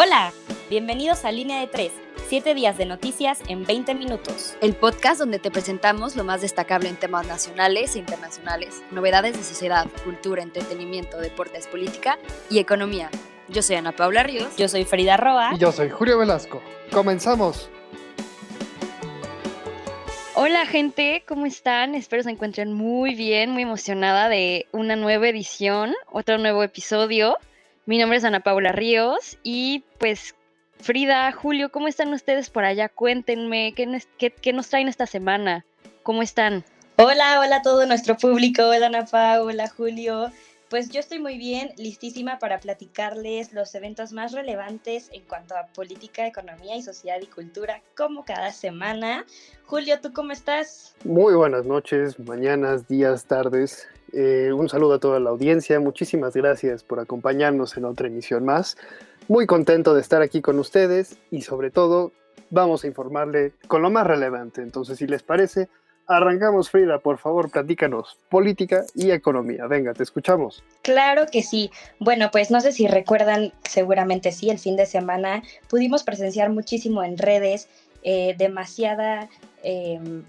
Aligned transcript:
Hola, 0.00 0.32
bienvenidos 0.70 1.24
a 1.24 1.32
Línea 1.32 1.58
de 1.58 1.66
3, 1.66 1.90
7 2.28 2.54
días 2.54 2.78
de 2.78 2.86
noticias 2.86 3.40
en 3.48 3.64
20 3.64 3.96
minutos. 3.96 4.56
El 4.60 4.76
podcast 4.76 5.18
donde 5.18 5.40
te 5.40 5.50
presentamos 5.50 6.14
lo 6.14 6.22
más 6.22 6.40
destacable 6.40 6.88
en 6.88 6.94
temas 6.94 7.26
nacionales 7.26 7.96
e 7.96 7.98
internacionales, 7.98 8.80
novedades 8.92 9.36
de 9.36 9.42
sociedad, 9.42 9.88
cultura, 10.04 10.44
entretenimiento, 10.44 11.18
deportes, 11.18 11.66
política 11.66 12.16
y 12.48 12.60
economía. 12.60 13.10
Yo 13.48 13.60
soy 13.60 13.74
Ana 13.74 13.90
Paula 13.90 14.22
Ríos. 14.22 14.56
Yo 14.56 14.68
soy 14.68 14.84
Frida 14.84 15.16
Roa. 15.16 15.50
Y 15.56 15.58
yo 15.58 15.72
soy 15.72 15.90
Julio 15.90 16.16
Velasco. 16.16 16.62
Comenzamos. 16.92 17.68
Hola 20.36 20.64
gente, 20.66 21.24
¿cómo 21.26 21.44
están? 21.44 21.96
Espero 21.96 22.22
se 22.22 22.30
encuentren 22.30 22.72
muy 22.72 23.16
bien, 23.16 23.50
muy 23.50 23.62
emocionada 23.62 24.28
de 24.28 24.68
una 24.70 24.94
nueva 24.94 25.28
edición, 25.28 25.92
otro 26.12 26.38
nuevo 26.38 26.62
episodio. 26.62 27.36
Mi 27.88 27.96
nombre 27.96 28.18
es 28.18 28.24
Ana 28.24 28.40
Paula 28.40 28.70
Ríos 28.72 29.38
y 29.42 29.82
pues 29.96 30.34
Frida, 30.78 31.32
Julio, 31.32 31.70
¿cómo 31.72 31.88
están 31.88 32.12
ustedes 32.12 32.50
por 32.50 32.66
allá? 32.66 32.90
Cuéntenme, 32.90 33.72
¿qué, 33.74 34.30
qué, 34.30 34.52
nos 34.52 34.68
traen 34.68 34.88
esta 34.88 35.06
semana? 35.06 35.64
¿Cómo 36.02 36.20
están? 36.20 36.66
Hola, 36.96 37.40
hola 37.40 37.56
a 37.56 37.62
todo 37.62 37.86
nuestro 37.86 38.18
público, 38.18 38.62
hola 38.68 38.88
Ana 38.88 39.06
Paula, 39.06 39.68
Julio. 39.70 40.30
Pues 40.68 40.90
yo 40.90 41.00
estoy 41.00 41.18
muy 41.18 41.38
bien, 41.38 41.70
listísima 41.78 42.38
para 42.38 42.60
platicarles 42.60 43.54
los 43.54 43.74
eventos 43.74 44.12
más 44.12 44.32
relevantes 44.32 45.08
en 45.14 45.22
cuanto 45.22 45.56
a 45.56 45.68
política, 45.68 46.26
economía 46.26 46.76
y 46.76 46.82
sociedad 46.82 47.16
y 47.22 47.26
cultura, 47.26 47.80
como 47.96 48.26
cada 48.26 48.52
semana. 48.52 49.24
Julio, 49.64 49.98
¿tú 50.02 50.12
cómo 50.12 50.32
estás? 50.32 50.94
Muy 51.04 51.32
buenas 51.32 51.64
noches, 51.64 52.18
mañanas, 52.18 52.86
días, 52.86 53.24
tardes. 53.24 53.88
Eh, 54.12 54.52
un 54.52 54.68
saludo 54.68 54.94
a 54.94 54.98
toda 54.98 55.20
la 55.20 55.30
audiencia. 55.30 55.80
Muchísimas 55.80 56.34
gracias 56.34 56.82
por 56.82 57.00
acompañarnos 57.00 57.76
en 57.76 57.84
otra 57.84 58.08
emisión 58.08 58.44
más. 58.44 58.76
Muy 59.28 59.46
contento 59.46 59.94
de 59.94 60.00
estar 60.00 60.22
aquí 60.22 60.40
con 60.40 60.58
ustedes 60.58 61.18
y 61.30 61.42
sobre 61.42 61.70
todo 61.70 62.12
vamos 62.50 62.84
a 62.84 62.86
informarle 62.86 63.52
con 63.66 63.82
lo 63.82 63.90
más 63.90 64.06
relevante. 64.06 64.62
Entonces, 64.62 64.98
si 64.98 65.06
les 65.06 65.22
parece, 65.22 65.68
Arrancamos, 66.10 66.70
Frida, 66.70 67.00
por 67.00 67.18
favor, 67.18 67.50
platícanos. 67.50 68.16
Política 68.30 68.82
y 68.94 69.10
economía. 69.10 69.66
Venga, 69.66 69.92
te 69.92 70.02
escuchamos. 70.02 70.64
Claro 70.80 71.26
que 71.30 71.42
sí. 71.42 71.70
Bueno, 71.98 72.30
pues 72.32 72.50
no 72.50 72.62
sé 72.62 72.72
si 72.72 72.86
recuerdan, 72.86 73.52
seguramente 73.68 74.32
sí, 74.32 74.48
el 74.48 74.58
fin 74.58 74.74
de 74.76 74.86
semana 74.86 75.42
pudimos 75.68 76.04
presenciar 76.04 76.48
muchísimo 76.48 77.04
en 77.04 77.18
redes, 77.18 77.68
eh, 78.04 78.34
demasiada, 78.38 79.28
em, 79.62 80.24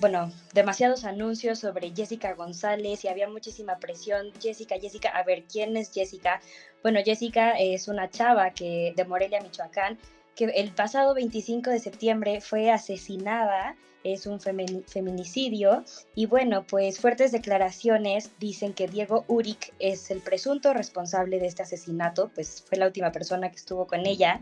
bueno, 0.00 0.30
demasiados 0.54 1.04
anuncios 1.04 1.58
sobre 1.58 1.92
Jessica 1.94 2.34
González 2.34 3.04
y 3.04 3.08
había 3.08 3.28
muchísima 3.28 3.78
presión. 3.78 4.32
Jessica, 4.40 4.76
Jessica, 4.80 5.10
a 5.10 5.22
ver, 5.22 5.44
¿quién 5.44 5.76
es 5.76 5.92
Jessica? 5.92 6.40
Bueno, 6.82 7.00
Jessica 7.04 7.52
es 7.52 7.88
una 7.88 8.10
chava 8.10 8.50
que 8.50 8.92
de 8.96 9.04
Morelia, 9.04 9.40
Michoacán, 9.40 9.98
que 10.34 10.44
el 10.44 10.70
pasado 10.72 11.14
25 11.14 11.70
de 11.70 11.78
septiembre 11.78 12.40
fue 12.40 12.70
asesinada 12.70 13.76
es 14.04 14.26
un 14.26 14.40
feminicidio. 14.40 15.84
Y 16.14 16.26
bueno, 16.26 16.64
pues 16.66 16.98
fuertes 16.98 17.32
declaraciones 17.32 18.30
dicen 18.38 18.72
que 18.72 18.88
Diego 18.88 19.24
Uric 19.28 19.72
es 19.78 20.10
el 20.10 20.20
presunto 20.20 20.72
responsable 20.72 21.38
de 21.38 21.46
este 21.46 21.62
asesinato, 21.62 22.30
pues 22.34 22.64
fue 22.66 22.78
la 22.78 22.86
última 22.86 23.12
persona 23.12 23.50
que 23.50 23.56
estuvo 23.56 23.86
con 23.86 24.06
ella. 24.06 24.40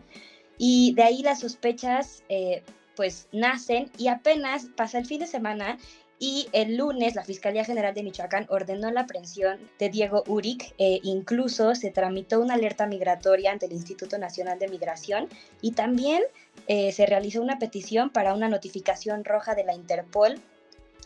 Y 0.57 0.93
de 0.95 1.03
ahí 1.03 1.23
las 1.23 1.39
sospechas 1.39 2.23
eh, 2.29 2.63
pues 2.95 3.27
nacen 3.31 3.89
y 3.97 4.07
apenas 4.07 4.67
pasa 4.75 4.99
el 4.99 5.05
fin 5.05 5.19
de 5.19 5.27
semana 5.27 5.77
y 6.23 6.47
el 6.51 6.77
lunes 6.77 7.15
la 7.15 7.23
Fiscalía 7.23 7.65
General 7.65 7.95
de 7.95 8.03
Michoacán 8.03 8.45
ordenó 8.49 8.91
la 8.91 9.01
aprehensión 9.01 9.59
de 9.79 9.89
Diego 9.89 10.23
Uric. 10.27 10.71
E 10.77 10.99
incluso 11.01 11.73
se 11.73 11.89
tramitó 11.89 12.39
una 12.39 12.53
alerta 12.53 12.85
migratoria 12.85 13.51
ante 13.51 13.65
el 13.65 13.71
Instituto 13.71 14.19
Nacional 14.19 14.59
de 14.59 14.67
Migración 14.67 15.27
y 15.61 15.71
también 15.71 16.21
eh, 16.67 16.91
se 16.91 17.07
realizó 17.07 17.41
una 17.41 17.57
petición 17.57 18.11
para 18.11 18.35
una 18.35 18.49
notificación 18.49 19.25
roja 19.25 19.55
de 19.55 19.63
la 19.63 19.73
Interpol. 19.73 20.39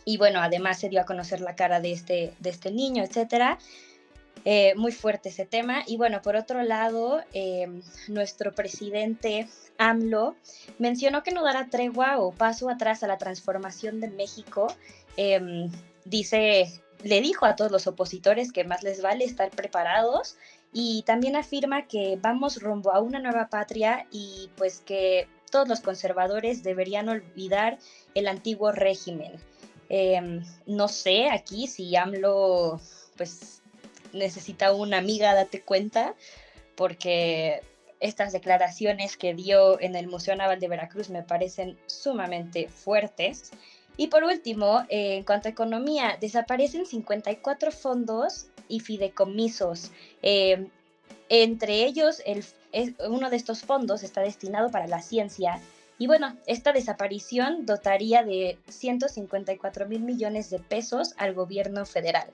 Y 0.04 0.18
bueno, 0.18 0.40
además 0.42 0.80
se 0.80 0.90
dio 0.90 1.00
a 1.00 1.06
conocer 1.06 1.40
la 1.40 1.56
cara 1.56 1.80
de 1.80 1.92
este, 1.92 2.34
de 2.38 2.50
este 2.50 2.70
niño, 2.70 3.02
etcétera. 3.02 3.58
Eh, 4.44 4.74
muy 4.76 4.92
fuerte 4.92 5.30
ese 5.30 5.44
tema. 5.44 5.82
Y 5.86 5.96
bueno, 5.96 6.22
por 6.22 6.36
otro 6.36 6.62
lado, 6.62 7.20
em, 7.32 7.82
nuestro 8.06 8.54
presidente 8.54 9.48
AMLO 9.76 10.36
mencionó 10.78 11.24
que 11.24 11.32
no 11.32 11.42
dará 11.42 11.68
tregua 11.68 12.18
o 12.18 12.32
paso 12.32 12.70
atrás 12.70 13.02
a 13.02 13.08
la 13.08 13.18
transformación 13.18 14.00
de 14.00 14.08
México 14.08 14.68
Em, 15.16 15.70
dice, 16.04 16.70
le 17.02 17.20
dijo 17.20 17.46
a 17.46 17.56
todos 17.56 17.72
los 17.72 17.86
opositores 17.86 18.52
que 18.52 18.64
más 18.64 18.82
les 18.82 19.02
vale 19.02 19.24
estar 19.24 19.50
preparados 19.50 20.36
y 20.72 21.02
también 21.02 21.36
afirma 21.36 21.86
que 21.86 22.18
vamos 22.20 22.60
rumbo 22.60 22.92
a 22.92 23.00
una 23.00 23.18
nueva 23.18 23.48
patria 23.48 24.06
y 24.10 24.50
pues 24.56 24.80
que 24.80 25.28
todos 25.50 25.68
los 25.68 25.80
conservadores 25.80 26.62
deberían 26.62 27.08
olvidar 27.08 27.78
el 28.14 28.28
antiguo 28.28 28.72
régimen. 28.72 29.32
Em, 29.88 30.44
no 30.66 30.88
sé 30.88 31.30
aquí 31.30 31.66
si 31.66 31.96
AMLO 31.96 32.80
pues 33.16 33.62
necesita 34.12 34.72
una 34.72 34.98
amiga, 34.98 35.34
date 35.34 35.62
cuenta, 35.62 36.14
porque 36.76 37.62
estas 38.00 38.32
declaraciones 38.32 39.16
que 39.16 39.34
dio 39.34 39.80
en 39.80 39.96
el 39.96 40.06
Museo 40.06 40.36
Naval 40.36 40.60
de 40.60 40.68
Veracruz 40.68 41.10
me 41.10 41.22
parecen 41.22 41.78
sumamente 41.86 42.68
fuertes. 42.68 43.50
Y 43.96 44.08
por 44.08 44.24
último, 44.24 44.82
eh, 44.88 45.16
en 45.16 45.24
cuanto 45.24 45.48
a 45.48 45.52
economía, 45.52 46.18
desaparecen 46.20 46.84
54 46.84 47.72
fondos 47.72 48.48
y 48.68 48.80
fideicomisos. 48.80 49.90
Eh, 50.22 50.68
entre 51.28 51.84
ellos, 51.84 52.22
el, 52.26 52.44
uno 53.08 53.30
de 53.30 53.36
estos 53.36 53.62
fondos 53.62 54.02
está 54.02 54.20
destinado 54.20 54.70
para 54.70 54.86
la 54.86 55.00
ciencia. 55.00 55.60
Y 55.98 56.06
bueno, 56.06 56.36
esta 56.46 56.72
desaparición 56.72 57.64
dotaría 57.64 58.22
de 58.22 58.58
154 58.68 59.86
mil 59.86 60.00
millones 60.00 60.50
de 60.50 60.58
pesos 60.58 61.14
al 61.16 61.32
gobierno 61.32 61.86
federal. 61.86 62.28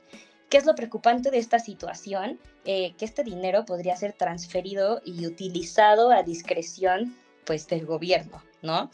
¿Qué 0.52 0.58
es 0.58 0.66
lo 0.66 0.74
preocupante 0.74 1.30
de 1.30 1.38
esta 1.38 1.58
situación? 1.58 2.38
Eh, 2.66 2.92
que 2.98 3.06
este 3.06 3.24
dinero 3.24 3.64
podría 3.64 3.96
ser 3.96 4.12
transferido 4.12 5.00
y 5.02 5.26
utilizado 5.26 6.10
a 6.10 6.22
discreción 6.22 7.16
pues, 7.46 7.66
del 7.68 7.86
gobierno, 7.86 8.42
¿no? 8.60 8.90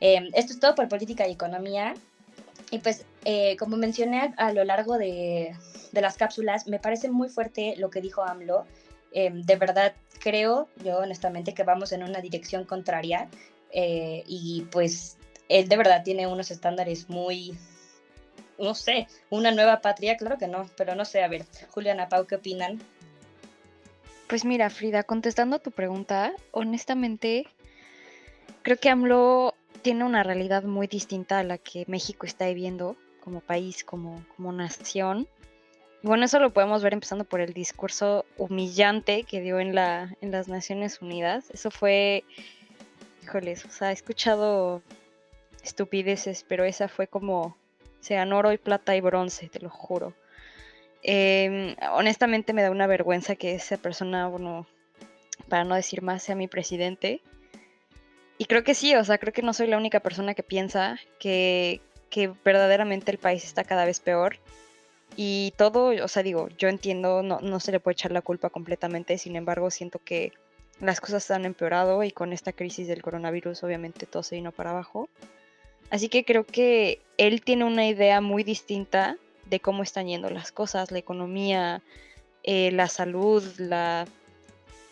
Em, 0.00 0.28
esto 0.34 0.52
es 0.52 0.58
todo 0.58 0.74
por 0.74 0.88
política 0.88 1.28
y 1.28 1.34
economía. 1.34 1.94
Y 2.72 2.80
pues, 2.80 3.04
eh, 3.24 3.56
como 3.58 3.76
mencioné 3.76 4.34
a, 4.36 4.52
lo 4.52 4.64
largo 4.64 4.98
de, 4.98 5.54
las 5.92 6.16
cápsulas, 6.16 6.66
me 6.66 6.80
parece 6.80 7.08
muy 7.10 7.28
fuerte 7.28 7.76
lo 7.76 7.90
que 7.90 8.00
dijo 8.00 8.24
AMLO. 8.24 8.66
Em, 9.12 9.42
de 9.42 9.54
verdad, 9.54 9.94
creo 10.18 10.66
yo 10.82 10.98
honestamente 10.98 11.54
que 11.54 11.62
vamos 11.62 11.92
en 11.92 12.02
una 12.02 12.20
dirección 12.20 12.64
contraria. 12.64 13.28
Eh, 13.70 14.24
y 14.26 14.66
pues, 14.72 15.16
él 15.48 15.68
de 15.68 15.76
verdad 15.76 16.02
tiene 16.02 16.26
unos 16.26 16.50
estándares 16.50 17.08
muy, 17.08 17.56
no 18.58 18.74
sé, 18.74 19.06
una 19.30 19.50
nueva 19.50 19.80
patria, 19.80 20.16
claro 20.16 20.38
que 20.38 20.48
no, 20.48 20.68
pero 20.76 20.94
no 20.94 21.04
sé, 21.04 21.22
a 21.22 21.28
ver, 21.28 21.44
Juliana 21.70 22.08
Pau, 22.08 22.26
¿qué 22.26 22.36
opinan? 22.36 22.78
Pues 24.28 24.44
mira, 24.44 24.68
Frida, 24.70 25.04
contestando 25.04 25.56
a 25.56 25.58
tu 25.58 25.70
pregunta, 25.70 26.32
honestamente, 26.50 27.46
creo 28.62 28.76
que 28.76 28.90
AMLO 28.90 29.54
tiene 29.82 30.04
una 30.04 30.22
realidad 30.22 30.64
muy 30.64 30.86
distinta 30.86 31.38
a 31.38 31.44
la 31.44 31.58
que 31.58 31.84
México 31.86 32.26
está 32.26 32.46
viviendo 32.46 32.96
como 33.20 33.40
país, 33.40 33.84
como, 33.84 34.24
como 34.36 34.52
nación. 34.52 35.28
bueno, 36.02 36.24
eso 36.24 36.38
lo 36.40 36.50
podemos 36.50 36.82
ver 36.82 36.94
empezando 36.94 37.24
por 37.24 37.40
el 37.40 37.52
discurso 37.52 38.24
humillante 38.38 39.24
que 39.24 39.40
dio 39.40 39.60
en, 39.60 39.74
la, 39.74 40.16
en 40.20 40.30
las 40.30 40.48
Naciones 40.48 41.02
Unidas. 41.02 41.50
Eso 41.50 41.70
fue, 41.70 42.24
híjoles, 43.22 43.64
o 43.66 43.70
sea, 43.70 43.90
he 43.90 43.92
escuchado 43.92 44.82
estupideces, 45.62 46.44
pero 46.48 46.64
esa 46.64 46.88
fue 46.88 47.06
como, 47.06 47.57
se 48.00 48.20
oro 48.20 48.52
y 48.52 48.58
plata 48.58 48.96
y 48.96 49.00
bronce, 49.00 49.48
te 49.48 49.60
lo 49.60 49.70
juro. 49.70 50.14
Em, 51.02 51.76
honestamente 51.92 52.52
me 52.52 52.62
da 52.62 52.70
una 52.70 52.86
vergüenza 52.86 53.36
que 53.36 53.54
esa 53.54 53.76
persona, 53.76 54.28
bueno, 54.28 54.66
para 55.48 55.64
no 55.64 55.74
decir 55.74 56.02
más, 56.02 56.22
sea 56.22 56.34
mi 56.34 56.48
presidente. 56.48 57.22
Y 58.38 58.46
creo 58.46 58.64
que 58.64 58.74
sí, 58.74 58.94
o 58.94 59.04
sea, 59.04 59.18
creo 59.18 59.32
que 59.32 59.42
no 59.42 59.52
soy 59.52 59.66
la 59.66 59.76
única 59.76 60.00
persona 60.00 60.34
que 60.34 60.42
piensa 60.42 60.98
que, 61.18 61.80
verdaderamente 62.44 63.10
el 63.10 63.18
país 63.18 63.44
está 63.44 63.64
cada 63.64 63.84
vez 63.84 64.00
peor. 64.00 64.36
Y 65.16 65.52
todo, 65.56 65.88
o 66.04 66.08
sea, 66.08 66.22
digo, 66.22 66.48
yo 66.58 66.68
entiendo, 66.68 67.22
no, 67.22 67.40
no 67.40 67.60
se 67.60 67.72
le 67.72 67.80
puede 67.80 67.94
echar 67.94 68.12
la 68.12 68.22
culpa 68.22 68.50
completamente, 68.50 69.18
sin 69.18 69.36
embargo, 69.36 69.70
siento 69.70 70.00
que 70.04 70.32
las 70.80 71.00
cosas 71.00 71.30
han 71.30 71.44
empeorado 71.44 72.04
y 72.04 72.12
con 72.12 72.32
esta 72.32 72.52
crisis 72.52 72.86
del 72.86 73.02
coronavirus 73.02 73.64
obviamente 73.64 74.06
todo 74.06 74.22
se 74.22 74.36
vino 74.36 74.52
para 74.52 74.70
abajo. 74.70 75.08
Así 75.90 76.08
que 76.08 76.24
creo 76.24 76.44
que 76.44 77.00
él 77.16 77.42
tiene 77.42 77.64
una 77.64 77.86
idea 77.86 78.20
muy 78.20 78.44
distinta 78.44 79.16
de 79.46 79.60
cómo 79.60 79.82
están 79.82 80.06
yendo 80.06 80.28
las 80.30 80.52
cosas, 80.52 80.90
la 80.90 80.98
economía, 80.98 81.82
eh, 82.42 82.70
la 82.72 82.88
salud, 82.88 83.42
la, 83.58 84.06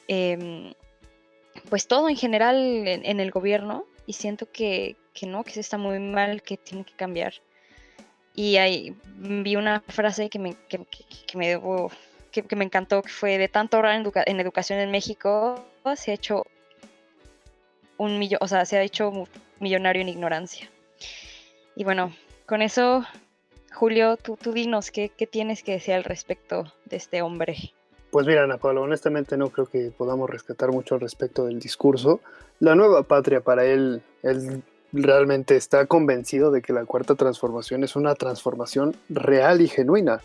em, 0.09 0.73
pues 1.69 1.87
todo 1.87 2.09
en 2.09 2.17
general 2.17 2.57
en, 2.87 3.21
el 3.21 3.31
gobierno 3.31 3.85
y 4.07 4.15
siento 4.15 4.51
que, 4.51 4.97
no, 5.23 5.45
que 5.45 5.53
se 5.53 5.61
está 5.61 5.79
muy 5.79 5.99
mal, 5.99 6.43
que 6.43 6.57
tiene 6.57 6.85
que 6.85 6.95
cambiar. 6.95 7.35
Y 8.35 8.57
ahí 8.59 8.95
vi 9.17 9.57
una 9.57 9.81
frase 9.81 10.29
que 10.29 10.39
me, 10.39 10.55
que, 10.69 10.79
me, 10.79 11.61
que, 12.31 12.57
me 12.57 12.65
encantó, 12.65 13.03
que 13.03 13.09
fue 13.09 13.39
de 13.39 13.49
tanto 13.49 13.77
ahorrar 13.77 13.95
en, 14.27 14.41
educación 14.41 14.79
en 14.79 14.91
México, 14.91 15.65
se 15.97 16.11
ha 16.11 16.15
hecho 16.15 16.45
un 17.97 18.19
millón, 18.19 18.39
o 18.43 18.49
sea, 18.49 18.67
se 18.67 18.77
ha 18.77 18.83
hecho 18.83 19.27
millonario 19.59 20.03
en 20.03 20.11
ignorancia. 20.11 20.71
Y 21.77 21.85
bueno, 21.85 22.13
con 22.47 22.63
eso, 22.63 23.05
Julio, 23.73 24.17
tú, 24.17 24.39
tú 24.41 24.53
dinos, 24.53 24.91
¿qué, 24.91 25.11
¿qué 25.11 25.27
tienes 25.27 25.63
que 25.63 25.73
decir 25.73 25.95
al 25.95 26.05
respecto 26.05 26.73
de 26.87 26.97
este 26.97 27.21
hombre? 27.21 27.55
Pues 28.11 28.27
mira, 28.27 28.45
Ana 28.45 28.57
Paula, 28.57 28.81
honestamente 28.81 29.37
no 29.37 29.51
creo 29.51 29.67
que 29.67 29.91
podamos 29.91 30.31
rescatar 30.31 30.73
mucho 30.73 30.95
al 30.95 31.03
respecto 31.03 31.45
del 31.45 31.61
discurso. 31.61 32.21
La 32.61 32.75
nueva 32.75 33.03
patria 33.03 33.43
para 33.43 33.67
él, 33.67 34.01
él 34.23 34.63
realmente 34.91 35.55
está 35.55 35.85
convencido 35.85 36.51
de 36.51 36.63
que 36.63 36.73
la 36.73 36.87
cuarta 36.87 37.15
transformación 37.15 37.85
es 37.85 37.95
una 37.95 38.15
transformación 38.15 38.97
real 39.11 39.61
y 39.61 39.69
genuina. 39.69 40.23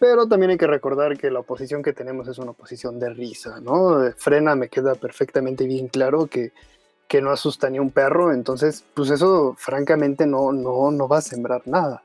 Pero 0.00 0.26
también 0.26 0.50
hay 0.50 0.58
que 0.58 0.66
recordar 0.66 1.16
que 1.16 1.30
la 1.30 1.38
oposición 1.38 1.84
que 1.84 1.92
tenemos 1.92 2.26
es 2.26 2.38
una 2.38 2.50
oposición 2.50 2.98
de 2.98 3.10
risa, 3.10 3.60
¿no? 3.60 4.00
Frena 4.16 4.56
me 4.56 4.68
queda 4.68 4.96
perfectamente 4.96 5.64
bien 5.64 5.86
claro 5.86 6.26
que, 6.26 6.50
que 7.12 7.20
no 7.20 7.30
asusta 7.30 7.68
ni 7.68 7.78
un 7.78 7.90
perro, 7.90 8.32
entonces 8.32 8.86
pues 8.94 9.10
eso 9.10 9.54
francamente 9.58 10.24
no, 10.24 10.50
no, 10.50 10.90
no 10.90 11.08
va 11.08 11.18
a 11.18 11.20
sembrar 11.20 11.60
nada. 11.66 12.04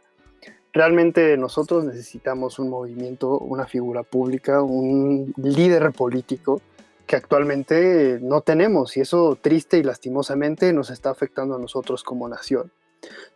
Realmente 0.74 1.38
nosotros 1.38 1.86
necesitamos 1.86 2.60
un 2.60 2.70
movimiento, 2.70 3.40
una 3.40 3.66
figura 3.66 4.04
pública, 4.04 4.62
un 4.62 5.34
líder 5.38 5.94
político 5.94 6.60
que 7.06 7.16
actualmente 7.16 8.20
no 8.22 8.42
tenemos 8.42 8.98
y 8.98 9.00
eso 9.00 9.38
triste 9.40 9.78
y 9.78 9.84
lastimosamente 9.84 10.74
nos 10.74 10.90
está 10.90 11.10
afectando 11.10 11.56
a 11.56 11.60
nosotros 11.60 12.04
como 12.04 12.28
nación. 12.28 12.70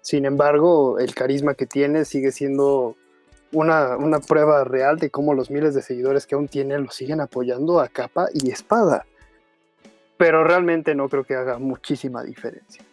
Sin 0.02 0.26
embargo, 0.26 1.00
el 1.00 1.16
carisma 1.16 1.54
que 1.54 1.68
tiene 1.68 2.04
sigue 2.04 2.34
siendo 2.34 2.98
una, 3.54 3.96
una, 3.96 4.20
prueba 4.20 4.66
real 4.66 4.98
de 4.98 5.10
cómo 5.10 5.34
los 5.34 5.50
miles 5.50 5.74
de 5.74 5.84
seguidores 5.84 6.28
que 6.28 6.36
aún 6.36 6.50
tiene 6.50 6.78
lo 6.80 6.92
siguen 6.92 7.22
apoyando 7.22 7.80
a 7.80 7.88
capa 7.88 8.28
y 8.34 8.52
espada. 8.52 9.06
Pero 10.22 10.44
realmente 10.44 10.94
no 10.94 11.10
creo 11.10 11.24
que 11.24 11.34
haga 11.34 11.58
muchísima 11.58 12.22
diferencia. 12.24 12.86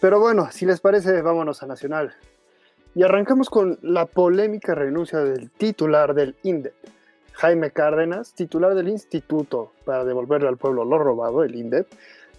Pero 0.00 0.18
bueno, 0.18 0.48
si 0.50 0.66
les 0.66 0.80
parece, 0.80 1.22
vámonos 1.22 1.62
a 1.62 1.68
Nacional. 1.68 2.12
Y 2.96 3.04
arrancamos 3.04 3.48
con 3.48 3.78
la 3.82 4.06
polémica 4.06 4.74
renuncia 4.74 5.20
del 5.20 5.48
titular 5.48 6.12
del 6.14 6.34
INDEP, 6.42 6.74
Jaime 7.34 7.70
Cárdenas, 7.70 8.32
titular 8.32 8.74
del 8.74 8.88
Instituto 8.88 9.74
para 9.84 10.04
devolverle 10.04 10.48
al 10.48 10.56
pueblo 10.56 10.84
lo 10.84 10.98
robado, 10.98 11.44
el 11.44 11.54
INDEP, 11.54 11.86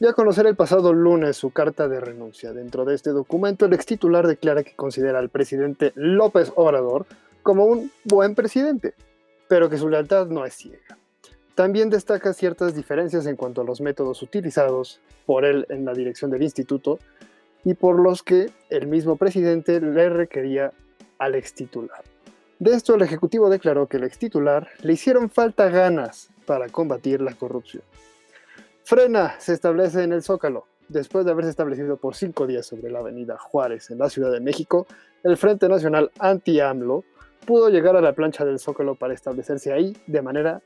ya 0.02 0.10
a 0.10 0.14
conocer 0.14 0.46
el 0.46 0.58
pasado 0.58 0.92
lunes 0.92 1.38
su 1.38 1.52
carta 1.52 1.88
de 1.88 2.02
renuncia. 2.02 2.52
Dentro 2.52 2.84
de 2.84 2.96
este 2.96 3.12
documento, 3.12 3.68
el 3.68 3.72
ex 3.72 3.86
titular 3.86 4.28
declara 4.28 4.64
que 4.64 4.76
considera 4.76 5.20
al 5.20 5.30
presidente 5.30 5.94
López 5.96 6.52
Obrador 6.56 7.06
como 7.44 7.64
un 7.64 7.94
buen 8.04 8.36
presidente, 8.36 8.94
pero 9.48 9.70
que 9.70 9.78
su 9.78 9.88
lealtad 9.88 10.28
no 10.28 10.46
es 10.46 10.54
ciega. 10.54 10.98
También 11.58 11.90
destaca 11.90 12.34
ciertas 12.34 12.76
diferencias 12.76 13.26
en 13.26 13.36
cuanto 13.36 13.62
a 13.62 13.64
los 13.64 13.82
métodos 13.82 14.22
utilizados 14.22 15.02
por 15.26 15.44
él 15.44 15.66
en 15.70 15.86
la 15.86 15.94
dirección 15.94 16.30
del 16.30 16.44
instituto 16.44 17.00
y 17.64 17.74
por 17.74 18.00
los 18.00 18.22
que 18.22 18.52
el 18.70 18.86
mismo 18.86 19.16
presidente 19.16 19.82
le 19.82 20.08
requería 20.08 20.72
al 21.18 21.34
ex 21.34 21.56
titular. 21.56 22.04
De 22.60 22.76
esto 22.76 22.94
el 22.94 23.02
Ejecutivo 23.02 23.50
declaró 23.50 23.88
que 23.88 23.98
el 23.98 24.04
ex 24.04 24.20
titular 24.20 24.68
le 24.84 24.94
hicieron 24.94 25.32
falta 25.32 25.68
ganas 25.70 26.30
para 26.46 26.70
combatir 26.70 27.22
la 27.22 27.34
corrupción. 27.34 27.82
Frena 28.84 29.40
se 29.40 29.54
establece 29.54 30.04
en 30.04 30.14
el 30.14 30.22
Zócalo. 30.22 30.68
Después 30.90 31.26
de 31.26 31.32
haberse 31.32 31.50
establecido 31.50 31.98
por 31.98 32.14
cinco 32.14 32.46
días 32.46 32.68
sobre 32.68 32.92
la 32.92 33.00
avenida 33.00 33.36
Juárez 33.40 33.90
en 33.90 33.98
la 33.98 34.12
Ciudad 34.12 34.32
de 34.32 34.42
México, 34.42 34.86
el 35.24 35.38
Frente 35.38 35.68
Nacional 35.68 36.12
Anti-AMLO 36.20 37.04
pudo 37.48 37.70
llegar 37.70 37.96
a 37.96 38.02
la 38.02 38.14
plancha 38.14 38.46
del 38.46 38.60
Zócalo 38.60 38.94
para 38.94 39.16
establecerse 39.16 39.74
ahí 39.74 39.98
de 40.06 40.22
manera 40.22 40.62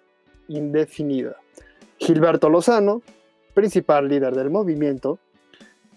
indefinida. 0.55 1.35
Gilberto 1.97 2.49
Lozano, 2.49 3.01
principal 3.53 4.07
líder 4.07 4.35
del 4.35 4.49
movimiento, 4.49 5.19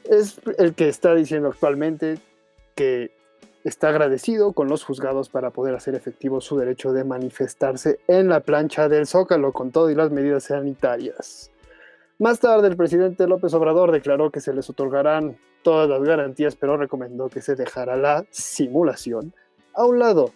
es 0.05 0.41
el 0.59 0.75
que 0.75 0.89
está 0.89 1.15
diciendo 1.15 1.49
actualmente 1.49 2.19
que 2.75 3.13
está 3.65 3.89
agradecido 3.89 4.53
con 4.53 4.69
los 4.69 4.85
juzgados 4.85 5.31
para 5.31 5.51
poder 5.51 5.75
hacer 5.75 5.95
efectivo 5.95 6.41
su 6.41 6.59
derecho 6.59 6.93
de 6.93 7.05
manifestarse 7.05 7.99
en 8.07 8.29
la 8.29 8.41
plancha 8.41 8.89
del 8.89 9.07
Zócalo 9.07 9.53
con 9.53 9.71
todo 9.71 9.91
y 9.91 9.95
las 9.95 10.11
medidas 10.11 10.45
sanitarias. 10.45 11.51
Más 12.19 12.39
tarde, 12.39 12.69
el 12.69 12.77
presidente 12.77 13.27
López 13.27 13.55
Obrador 13.55 13.91
declaró 13.91 14.31
que 14.31 14.41
se 14.41 14.53
les 14.53 14.69
otorgarán 14.69 15.37
todas 15.63 15.89
las 15.89 16.03
garantías, 16.03 16.55
pero 16.55 16.77
recomendó 16.77 17.29
que 17.29 17.41
se 17.41 17.57
dejara 17.57 17.97
la 17.97 18.25
simulación 18.31 19.35
a 19.75 19.85
un 19.85 19.99
lado. 19.99 20.31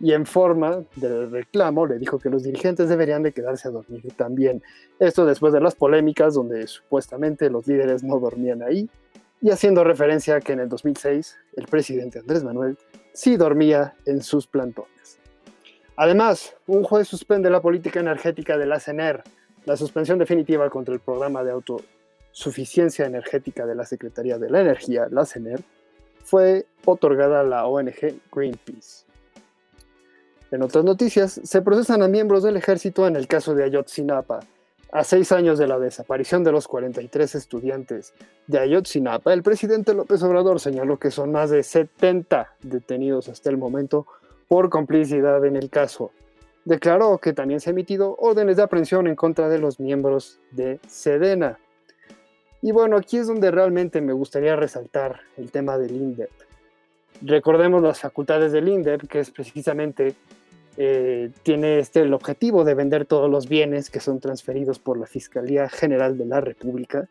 Y 0.00 0.12
en 0.12 0.26
forma 0.26 0.84
de 0.96 1.26
reclamo 1.26 1.86
le 1.86 1.98
dijo 1.98 2.18
que 2.18 2.28
los 2.28 2.42
dirigentes 2.42 2.88
deberían 2.88 3.22
de 3.22 3.32
quedarse 3.32 3.68
a 3.68 3.70
dormir 3.70 4.02
también. 4.16 4.62
Esto 4.98 5.24
después 5.24 5.52
de 5.52 5.60
las 5.60 5.74
polémicas 5.74 6.34
donde 6.34 6.66
supuestamente 6.66 7.48
los 7.48 7.66
líderes 7.66 8.02
no 8.02 8.18
dormían 8.18 8.62
ahí 8.62 8.88
y 9.40 9.50
haciendo 9.50 9.84
referencia 9.84 10.36
a 10.36 10.40
que 10.40 10.52
en 10.52 10.60
el 10.60 10.68
2006 10.68 11.36
el 11.56 11.66
presidente 11.66 12.18
Andrés 12.18 12.42
Manuel 12.44 12.76
sí 13.12 13.36
dormía 13.36 13.94
en 14.04 14.22
sus 14.22 14.46
plantones. 14.46 15.18
Además, 15.96 16.56
un 16.66 16.82
juez 16.82 17.06
suspende 17.06 17.50
la 17.50 17.62
política 17.62 18.00
energética 18.00 18.58
de 18.58 18.66
la 18.66 18.80
CENER, 18.80 19.22
la 19.64 19.76
suspensión 19.76 20.18
definitiva 20.18 20.68
contra 20.68 20.92
el 20.92 21.00
programa 21.00 21.44
de 21.44 21.52
autosuficiencia 21.52 23.06
energética 23.06 23.64
de 23.64 23.76
la 23.76 23.84
Secretaría 23.84 24.38
de 24.38 24.50
la 24.50 24.60
Energía, 24.60 25.06
la 25.10 25.24
CENER, 25.24 25.60
fue 26.24 26.66
otorgada 26.84 27.40
a 27.40 27.44
la 27.44 27.66
ONG 27.66 28.18
Greenpeace. 28.32 29.04
En 30.54 30.62
otras 30.62 30.84
noticias, 30.84 31.40
se 31.42 31.62
procesan 31.62 32.00
a 32.02 32.06
miembros 32.06 32.44
del 32.44 32.56
ejército 32.56 33.08
en 33.08 33.16
el 33.16 33.26
caso 33.26 33.56
de 33.56 33.64
Ayotzinapa, 33.64 34.38
a 34.92 35.02
seis 35.02 35.32
años 35.32 35.58
de 35.58 35.66
la 35.66 35.80
desaparición 35.80 36.44
de 36.44 36.52
los 36.52 36.68
43 36.68 37.34
estudiantes 37.34 38.14
de 38.46 38.60
Ayotzinapa, 38.60 39.32
el 39.32 39.42
presidente 39.42 39.94
López 39.94 40.22
Obrador 40.22 40.60
señaló 40.60 40.96
que 41.00 41.10
son 41.10 41.32
más 41.32 41.50
de 41.50 41.64
70 41.64 42.54
detenidos 42.62 43.28
hasta 43.28 43.50
el 43.50 43.56
momento 43.56 44.06
por 44.46 44.70
complicidad 44.70 45.44
en 45.44 45.56
el 45.56 45.70
caso. 45.70 46.12
Declaró 46.64 47.18
que 47.18 47.32
también 47.32 47.58
se 47.58 47.70
han 47.70 47.74
emitido 47.74 48.14
órdenes 48.20 48.56
de 48.56 48.62
aprehensión 48.62 49.08
en 49.08 49.16
contra 49.16 49.48
de 49.48 49.58
los 49.58 49.80
miembros 49.80 50.38
de 50.52 50.78
Sedena. 50.86 51.58
Y 52.62 52.70
bueno, 52.70 52.96
aquí 52.96 53.16
es 53.16 53.26
donde 53.26 53.50
realmente 53.50 54.00
me 54.00 54.12
gustaría 54.12 54.54
resaltar 54.54 55.18
el 55.36 55.50
tema 55.50 55.78
del 55.78 55.96
INDEP. 55.96 56.30
Recordemos 57.22 57.82
las 57.82 57.98
facultades 57.98 58.52
del 58.52 58.68
INDEP, 58.68 59.08
que 59.08 59.18
es 59.18 59.32
precisamente 59.32 60.14
eh, 60.76 61.30
tiene 61.42 61.78
este, 61.78 62.00
el 62.00 62.14
objetivo 62.14 62.64
de 62.64 62.74
vender 62.74 63.06
todos 63.06 63.30
los 63.30 63.48
bienes 63.48 63.90
que 63.90 64.00
son 64.00 64.18
transferidos 64.20 64.78
por 64.78 64.98
la 64.98 65.06
Fiscalía 65.06 65.68
General 65.68 66.18
de 66.18 66.26
la 66.26 66.40
República 66.40 67.08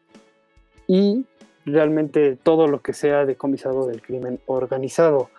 y 0.88 1.26
realmente 1.66 2.38
todo 2.42 2.68
lo 2.68 2.82
que 2.82 2.94
sea 2.94 3.26
decomisado 3.26 3.88
del 3.88 4.02
crimen 4.02 4.40
organizado. 4.48 5.30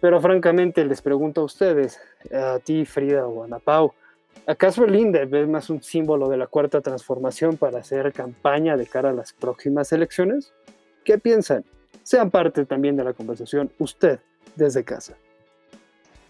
Pero 0.00 0.20
francamente 0.20 0.84
les 0.84 1.02
pregunto 1.02 1.40
a 1.40 1.44
ustedes, 1.44 1.98
a 2.32 2.58
ti 2.60 2.84
Frida 2.84 3.26
o 3.26 3.42
a 3.42 3.46
Ana 3.46 3.58
Pau, 3.58 3.92
¿acaso 4.46 4.84
el 4.84 4.94
INDEP 4.94 5.34
es 5.34 5.48
más 5.48 5.68
un 5.70 5.82
símbolo 5.82 6.28
de 6.28 6.36
la 6.36 6.46
cuarta 6.46 6.80
transformación 6.80 7.56
para 7.56 7.80
hacer 7.80 8.12
campaña 8.12 8.76
de 8.76 8.86
cara 8.86 9.10
a 9.10 9.14
las 9.14 9.32
próximas 9.32 9.90
elecciones? 9.92 10.52
¿Qué 11.04 11.18
piensan? 11.18 11.64
Sean 12.04 12.30
parte 12.30 12.66
también 12.66 12.96
de 12.96 13.04
la 13.04 13.14
conversación 13.14 13.72
usted 13.78 14.20
desde 14.56 14.84
casa. 14.84 15.16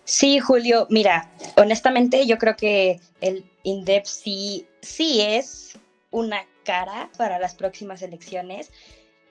Sí, 0.05 0.39
Julio, 0.39 0.87
mira, 0.91 1.31
honestamente 1.57 2.27
yo 2.27 2.37
creo 2.37 2.57
que 2.57 3.01
el 3.23 3.45
INDEP 3.63 4.05
sí, 4.05 4.67
sí 4.83 5.23
es 5.23 5.79
una 6.11 6.47
cara 6.65 7.11
para 7.17 7.39
las 7.39 7.55
próximas 7.55 8.03
elecciones. 8.03 8.71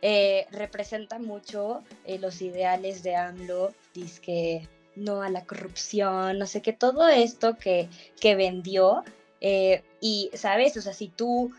Eh, 0.01 0.47
representa 0.51 1.19
mucho 1.19 1.83
eh, 2.05 2.17
los 2.17 2.41
ideales 2.41 3.03
de 3.03 3.15
AMLO, 3.15 3.73
que 4.21 4.67
no 4.95 5.21
a 5.21 5.29
la 5.29 5.45
corrupción, 5.45 6.39
no 6.39 6.45
sé 6.47 6.61
qué, 6.61 6.73
todo 6.73 7.07
esto 7.07 7.55
que, 7.57 7.87
que 8.19 8.35
vendió. 8.35 9.03
Eh, 9.41 9.83
y, 10.01 10.31
¿sabes? 10.33 10.75
O 10.75 10.81
sea, 10.81 10.93
si 10.93 11.07
tú 11.07 11.51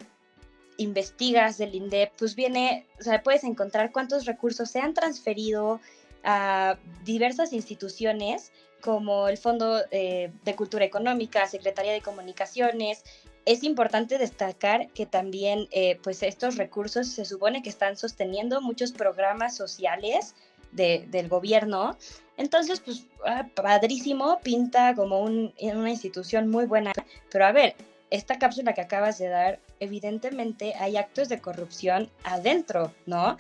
investigas 0.76 1.56
del 1.56 1.75
INDEP, 1.75 2.12
pues 2.18 2.35
viene, 2.35 2.87
o 2.99 3.02
sea, 3.02 3.23
puedes 3.23 3.44
encontrar 3.44 3.92
cuántos 3.92 4.25
recursos 4.26 4.71
se 4.71 4.80
han 4.80 4.92
transferido 4.92 5.80
a 6.25 6.78
diversas 7.04 7.52
instituciones 7.52 8.50
como 8.85 9.29
el 9.29 9.38
Fondo 9.38 9.81
eh, 9.91 10.31
de 10.45 10.55
Cultura 10.55 10.85
Económica, 10.85 11.47
Secretaría 11.47 11.93
de 11.93 12.03
Comunicaciones. 12.03 13.03
Es 13.47 13.64
importante 13.64 14.19
destacar 14.19 14.88
que 14.88 15.07
también 15.07 15.69
eh, 15.71 15.99
pues 16.03 16.23
estos 16.23 16.57
recursos 16.57 17.09
se 17.09 17.25
supone 17.25 17.62
que 17.62 17.71
están 17.71 17.97
sosteniendo 17.97 18.61
muchos 18.61 18.93
programas 18.93 19.57
sociales 19.57 20.35
del 20.73 21.29
gobierno. 21.29 21.97
Entonces, 22.37 22.81
pues 22.81 23.07
ah, 23.25 23.49
padrísimo, 23.55 24.41
pinta 24.43 24.95
como 24.95 25.23
una 25.23 25.91
institución 25.91 26.50
muy 26.50 26.67
buena. 26.67 26.93
Pero 27.31 27.47
a 27.47 27.53
ver, 27.53 27.76
esta 28.11 28.38
cápsula 28.38 28.75
que 28.75 28.83
acabas 28.83 29.19
de 29.19 29.29
dar, 29.29 29.61
evidentemente 29.81 30.75
hay 30.75 30.99
actos 30.99 31.31
de 31.31 31.41
corrupción 31.41 32.11
adentro, 32.23 32.93
¿no? 33.07 33.38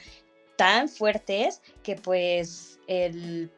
Tan 0.56 0.88
fuertes 0.88 1.60
que 1.82 1.96
pues 1.96 2.78
el 2.86 3.50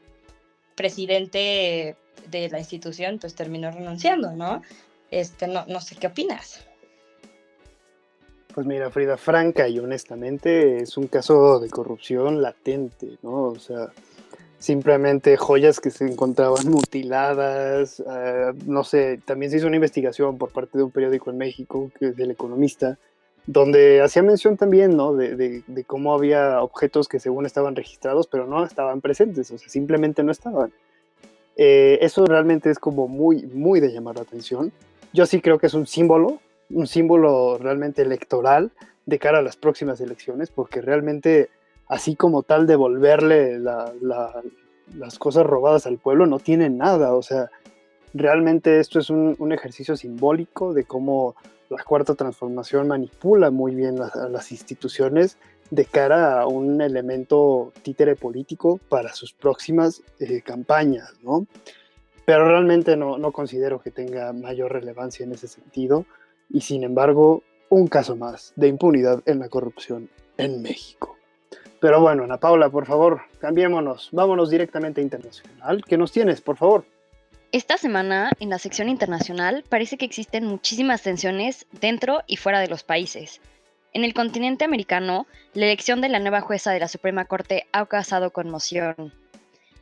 presidente 0.76 1.96
de 2.30 2.48
la 2.48 2.60
institución 2.60 3.18
pues 3.18 3.34
terminó 3.34 3.72
renunciando, 3.72 4.32
¿no? 4.32 4.62
Este, 5.10 5.48
no, 5.48 5.64
no 5.66 5.80
sé 5.80 5.96
qué 5.96 6.06
opinas. 6.06 6.64
Pues 8.54 8.66
mira, 8.66 8.90
Frida, 8.90 9.16
franca 9.16 9.68
y 9.68 9.78
honestamente 9.78 10.78
es 10.78 10.96
un 10.96 11.08
caso 11.08 11.58
de 11.58 11.68
corrupción 11.68 12.40
latente, 12.40 13.18
¿no? 13.22 13.48
O 13.48 13.58
sea, 13.58 13.92
simplemente 14.58 15.36
joyas 15.36 15.78
que 15.78 15.90
se 15.90 16.06
encontraban 16.06 16.68
mutiladas, 16.68 18.00
eh, 18.00 18.52
no 18.64 18.82
sé, 18.82 19.20
también 19.24 19.50
se 19.50 19.58
hizo 19.58 19.66
una 19.66 19.76
investigación 19.76 20.38
por 20.38 20.52
parte 20.52 20.78
de 20.78 20.84
un 20.84 20.90
periódico 20.90 21.30
en 21.30 21.38
México, 21.38 21.90
que 21.98 22.08
es 22.08 22.18
El 22.18 22.30
Economista, 22.30 22.98
donde 23.46 24.02
hacía 24.02 24.22
mención 24.22 24.56
también, 24.56 24.96
¿no? 24.96 25.14
De, 25.14 25.62
de, 25.66 25.84
cómo 25.84 26.14
había 26.14 26.62
objetos 26.62 27.08
que 27.08 27.20
según 27.20 27.46
estaban 27.46 27.76
registrados, 27.76 28.26
pero 28.26 28.46
no 28.46 28.64
estaban 28.64 29.00
presentes, 29.00 29.50
o 29.50 29.58
sea, 29.58 29.68
simplemente 29.68 30.22
no 30.22 30.32
estaban. 30.32 30.72
Eh, 31.56 31.98
eso 32.02 32.26
realmente 32.26 32.70
es 32.70 32.78
como 32.78 33.08
muy, 33.08 33.46
muy 33.46 33.80
de 33.80 33.92
llamar 33.92 34.16
la 34.16 34.22
atención. 34.22 34.72
Yo 35.12 35.26
sí 35.26 35.40
creo 35.40 35.58
que 35.58 35.66
es 35.66 35.74
un 35.74 35.86
símbolo 35.86 36.40
un 36.70 36.86
símbolo 36.86 37.58
realmente 37.58 38.02
electoral 38.02 38.70
de 39.04 39.18
cara 39.18 39.38
a 39.38 39.42
las 39.42 39.56
próximas 39.56 40.00
elecciones, 40.00 40.50
porque 40.50 40.80
realmente, 40.80 41.50
así 41.88 42.16
como 42.16 42.42
tal, 42.42 42.66
devolverle 42.66 43.58
las 43.58 45.18
cosas 45.18 45.46
robadas 45.46 45.86
al 45.86 45.98
pueblo 45.98 46.26
no 46.26 46.38
tiene 46.38 46.70
nada. 46.70 47.14
O 47.14 47.22
sea, 47.22 47.50
realmente 48.14 48.80
esto 48.80 48.98
es 48.98 49.10
un, 49.10 49.52
ejercicio 49.52 49.96
simbólico 49.96 50.74
de 50.74 50.84
cómo 50.84 51.36
la 51.68 51.82
cuarta 51.82 52.14
transformación 52.14 52.88
manipula 52.88 53.50
muy 53.50 53.74
bien 53.74 53.98
las, 53.98 54.14
las 54.14 54.52
instituciones 54.52 55.38
de 55.70 55.84
cara 55.84 56.40
a 56.40 56.46
un 56.46 56.80
elemento 56.80 57.72
títere 57.82 58.14
político 58.14 58.78
para 58.88 59.12
sus 59.12 59.32
próximas 59.32 60.02
eh, 60.20 60.42
campañas, 60.42 61.12
¿no? 61.22 61.46
Pero 62.24 62.48
realmente 62.48 62.96
no, 62.96 63.18
no 63.18 63.32
considero 63.32 63.80
que 63.80 63.90
tenga 63.90 64.32
mayor 64.32 64.72
relevancia 64.72 65.24
en 65.24 65.32
ese 65.32 65.48
sentido 65.48 66.04
y 66.50 66.60
sin 66.60 66.84
embargo 66.84 67.42
un 67.68 67.88
caso 67.88 68.16
más 68.16 68.52
de 68.56 68.68
impunidad 68.68 69.22
en 69.26 69.38
la 69.38 69.48
corrupción 69.48 70.08
en 70.36 70.62
México. 70.62 71.16
Pero 71.80 72.00
bueno, 72.00 72.24
Ana 72.24 72.38
Paula, 72.38 72.70
por 72.70 72.86
favor, 72.86 73.22
cambiémonos, 73.38 74.08
vámonos 74.12 74.50
directamente 74.50 75.00
a 75.00 75.04
internacional. 75.04 75.84
¿Qué 75.84 75.98
nos 75.98 76.10
tienes, 76.10 76.40
por 76.40 76.56
favor? 76.56 76.84
Esta 77.52 77.78
semana, 77.78 78.32
en 78.40 78.50
la 78.50 78.58
sección 78.58 78.88
internacional, 78.88 79.64
parece 79.68 79.96
que 79.96 80.04
existen 80.04 80.44
muchísimas 80.44 81.02
tensiones 81.02 81.66
dentro 81.80 82.22
y 82.26 82.36
fuera 82.36 82.60
de 82.60 82.68
los 82.68 82.82
países. 82.82 83.40
En 83.92 84.04
el 84.04 84.14
continente 84.14 84.64
americano, 84.64 85.26
la 85.54 85.66
elección 85.66 86.00
de 86.00 86.08
la 86.08 86.18
nueva 86.18 86.40
jueza 86.40 86.72
de 86.72 86.80
la 86.80 86.88
Suprema 86.88 87.24
Corte 87.24 87.66
ha 87.72 87.86
causado 87.86 88.30
conmoción. 88.30 89.14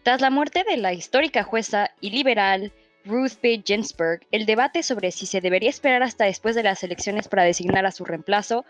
Tras 0.02 0.21
la 0.21 0.30
muerte 0.30 0.62
de 0.68 0.76
la 0.76 0.92
histórica 0.92 1.42
jueza 1.42 1.90
y 2.00 2.11
liberal 2.11 2.71
Ruth 3.06 3.40
B. 3.42 3.62
Ginsburg, 3.64 4.21
el 4.30 4.47
debate 4.47 4.83
sobre 4.83 5.11
si 5.11 5.26
se 5.26 5.40
debería 5.40 5.71
esperar 5.71 6.02
hasta 6.02 6.26
después 6.26 6.54
de 6.54 6.62
las 6.62 6.83
elecciones 6.85 7.28
para 7.28 7.44
designar 7.44 7.87
a 7.87 7.90
su 7.90 8.04
reemplazo 8.04 8.64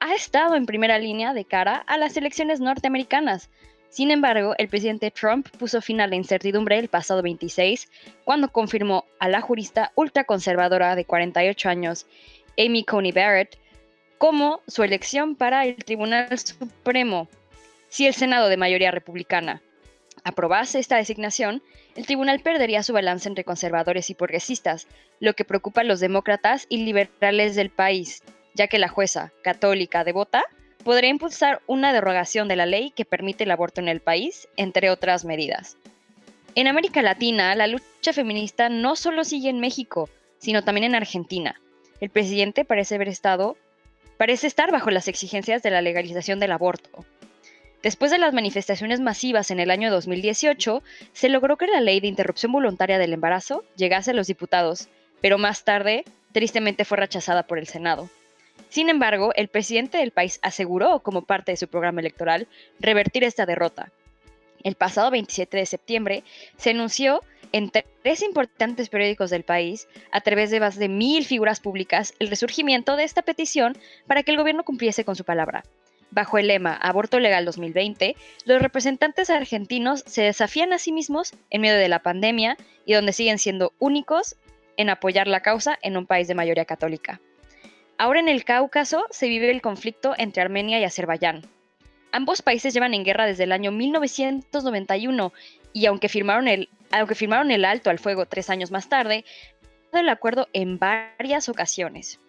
ha 0.00 0.14
estado 0.14 0.54
en 0.54 0.66
primera 0.66 0.98
línea 0.98 1.32
de 1.34 1.44
cara 1.44 1.76
a 1.86 1.96
las 1.96 2.16
elecciones 2.16 2.60
norteamericanas. 2.60 3.50
Sin 3.90 4.12
embargo, 4.12 4.54
el 4.56 4.68
presidente 4.68 5.10
Trump 5.10 5.48
puso 5.58 5.82
fin 5.82 6.00
a 6.00 6.06
la 6.06 6.14
incertidumbre 6.14 6.78
el 6.78 6.88
pasado 6.88 7.22
26 7.22 7.90
cuando 8.24 8.52
confirmó 8.52 9.04
a 9.18 9.28
la 9.28 9.40
jurista 9.40 9.90
ultraconservadora 9.96 10.94
de 10.94 11.04
48 11.04 11.68
años, 11.68 12.06
Amy 12.56 12.84
Coney 12.84 13.10
Barrett, 13.10 13.58
como 14.16 14.60
su 14.68 14.84
elección 14.84 15.34
para 15.34 15.66
el 15.66 15.76
Tribunal 15.76 16.38
Supremo, 16.38 17.28
si 17.88 18.06
el 18.06 18.14
Senado 18.14 18.48
de 18.48 18.56
mayoría 18.56 18.92
republicana 18.92 19.60
aprobase 20.22 20.78
esta 20.78 20.96
designación, 20.96 21.62
el 21.96 22.06
tribunal 22.06 22.40
perdería 22.40 22.84
su 22.84 22.92
balance 22.92 23.28
entre 23.28 23.42
conservadores 23.42 24.10
y 24.10 24.14
progresistas, 24.14 24.86
lo 25.18 25.34
que 25.34 25.44
preocupa 25.44 25.80
a 25.80 25.84
los 25.84 25.98
demócratas 25.98 26.66
y 26.68 26.84
liberales 26.84 27.56
del 27.56 27.70
país, 27.70 28.22
ya 28.54 28.68
que 28.68 28.78
la 28.78 28.88
jueza, 28.88 29.32
católica 29.42 30.04
devota, 30.04 30.44
podría 30.84 31.10
impulsar 31.10 31.60
una 31.66 31.92
derogación 31.92 32.48
de 32.48 32.56
la 32.56 32.66
ley 32.66 32.90
que 32.90 33.04
permite 33.04 33.44
el 33.44 33.50
aborto 33.50 33.80
en 33.80 33.88
el 33.88 34.00
país, 34.00 34.48
entre 34.56 34.90
otras 34.90 35.24
medidas. 35.24 35.76
En 36.54 36.66
América 36.66 37.02
Latina, 37.02 37.54
la 37.54 37.66
lucha 37.66 38.12
feminista 38.12 38.68
no 38.68 38.96
solo 38.96 39.24
sigue 39.24 39.48
en 39.48 39.60
México, 39.60 40.08
sino 40.38 40.64
también 40.64 40.84
en 40.84 40.94
Argentina. 40.94 41.60
El 42.00 42.10
presidente 42.10 42.64
parece 42.64 42.96
haber 42.96 43.08
estado, 43.08 43.56
parece 44.16 44.46
estar 44.46 44.72
bajo 44.72 44.90
las 44.90 45.08
exigencias 45.08 45.62
de 45.62 45.70
la 45.70 45.82
legalización 45.82 46.40
del 46.40 46.52
aborto, 46.52 47.04
Después 47.82 48.10
de 48.10 48.18
las 48.18 48.34
manifestaciones 48.34 49.00
masivas 49.00 49.50
en 49.50 49.58
el 49.58 49.70
año 49.70 49.90
2018, 49.90 50.82
se 51.14 51.28
logró 51.30 51.56
que 51.56 51.66
la 51.66 51.80
ley 51.80 52.00
de 52.00 52.08
interrupción 52.08 52.52
voluntaria 52.52 52.98
del 52.98 53.14
embarazo 53.14 53.64
llegase 53.76 54.10
a 54.10 54.14
los 54.14 54.26
diputados, 54.26 54.88
pero 55.22 55.38
más 55.38 55.64
tarde, 55.64 56.04
tristemente, 56.32 56.84
fue 56.84 56.98
rechazada 56.98 57.44
por 57.44 57.58
el 57.58 57.68
Senado. 57.68 58.10
Sin 58.68 58.88
embargo, 58.88 59.32
el 59.34 59.48
presidente 59.48 59.98
del 59.98 60.10
país 60.10 60.38
aseguró, 60.42 61.00
como 61.00 61.22
parte 61.22 61.52
de 61.52 61.56
su 61.56 61.68
programa 61.68 62.00
electoral, 62.00 62.48
revertir 62.78 63.24
esta 63.24 63.46
derrota. 63.46 63.90
El 64.62 64.74
pasado 64.74 65.10
27 65.10 65.56
de 65.56 65.66
septiembre 65.66 66.24
se 66.56 66.70
anunció 66.70 67.22
en 67.52 67.70
tres 67.70 68.22
importantes 68.22 68.88
periódicos 68.88 69.30
del 69.30 69.42
país, 69.42 69.88
a 70.12 70.20
través 70.20 70.50
de 70.50 70.60
más 70.60 70.76
de 70.76 70.88
mil 70.88 71.24
figuras 71.24 71.60
públicas, 71.60 72.14
el 72.18 72.28
resurgimiento 72.28 72.96
de 72.96 73.04
esta 73.04 73.22
petición 73.22 73.76
para 74.06 74.22
que 74.22 74.30
el 74.30 74.36
gobierno 74.36 74.64
cumpliese 74.64 75.04
con 75.04 75.16
su 75.16 75.24
palabra. 75.24 75.64
Bajo 76.12 76.38
el 76.38 76.48
lema 76.48 76.74
Aborto 76.74 77.20
Legal 77.20 77.44
2020, 77.44 78.16
los 78.44 78.60
representantes 78.60 79.30
argentinos 79.30 80.02
se 80.06 80.22
desafían 80.22 80.72
a 80.72 80.78
sí 80.78 80.92
mismos 80.92 81.32
en 81.50 81.60
medio 81.60 81.76
de 81.76 81.88
la 81.88 82.02
pandemia 82.02 82.56
y 82.84 82.94
donde 82.94 83.12
siguen 83.12 83.38
siendo 83.38 83.72
únicos 83.78 84.36
en 84.76 84.90
apoyar 84.90 85.28
la 85.28 85.40
causa 85.40 85.78
en 85.82 85.96
un 85.96 86.06
país 86.06 86.26
de 86.26 86.34
mayoría 86.34 86.64
católica. 86.64 87.20
Ahora 88.00 88.20
en 88.20 88.30
el 88.30 88.44
Cáucaso 88.46 89.04
se 89.10 89.28
vive 89.28 89.50
el 89.50 89.60
conflicto 89.60 90.14
entre 90.16 90.40
Armenia 90.40 90.80
y 90.80 90.84
Azerbaiyán. 90.84 91.42
Ambos 92.12 92.40
países 92.40 92.72
llevan 92.72 92.94
en 92.94 93.04
guerra 93.04 93.26
desde 93.26 93.44
el 93.44 93.52
año 93.52 93.72
1991 93.72 95.34
y 95.74 95.84
aunque 95.84 96.08
firmaron 96.08 96.48
el, 96.48 96.70
aunque 96.92 97.14
firmaron 97.14 97.50
el 97.50 97.66
alto 97.66 97.90
al 97.90 97.98
fuego 97.98 98.24
tres 98.24 98.48
años 98.48 98.70
más 98.70 98.88
tarde, 98.88 99.26
el 99.92 100.08
acuerdo 100.08 100.48
en 100.54 100.78
varias 100.78 101.50
ocasiones. 101.50 102.20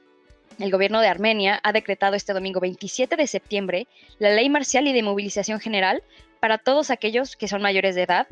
El 0.60 0.72
gobierno 0.72 1.00
de 1.00 1.08
Armenia 1.08 1.62
ha 1.64 1.72
decretado 1.72 2.18
este 2.18 2.34
domingo 2.34 2.60
27 2.60 3.16
de 3.16 3.28
septiembre 3.28 3.88
la 4.20 4.32
ley 4.32 4.50
marcial 4.50 4.88
y 4.88 4.92
de 4.92 5.04
movilización 5.04 5.62
general 5.62 6.04
para 6.42 6.58
todos 6.58 6.92
aquellos 6.92 7.38
que 7.38 7.48
son 7.48 7.62
mayores 7.62 7.96
de 7.96 8.04
edad, 8.04 8.28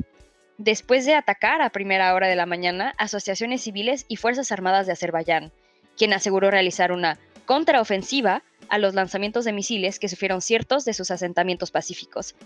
después 0.58 1.06
de 1.06 1.14
atacar 1.14 1.62
a 1.62 1.70
primera 1.70 2.12
hora 2.12 2.28
de 2.28 2.36
la 2.36 2.44
mañana 2.44 2.92
asociaciones 2.98 3.62
civiles 3.62 4.04
y 4.08 4.16
fuerzas 4.16 4.52
armadas 4.52 4.86
de 4.86 4.92
Azerbaiyán, 4.92 5.52
quien 5.96 6.12
aseguró 6.12 6.50
realizar 6.50 6.92
una 6.92 7.18
contraofensiva 7.50 8.44
a 8.68 8.78
los 8.78 8.94
lanzamientos 8.94 9.44
de 9.44 9.52
misiles 9.52 9.98
que 9.98 10.08
sufrieron 10.08 10.40
ciertos 10.40 10.84
de 10.84 10.94
sus 10.94 11.10
asentamientos 11.10 11.72
pacíficos. 11.72 12.36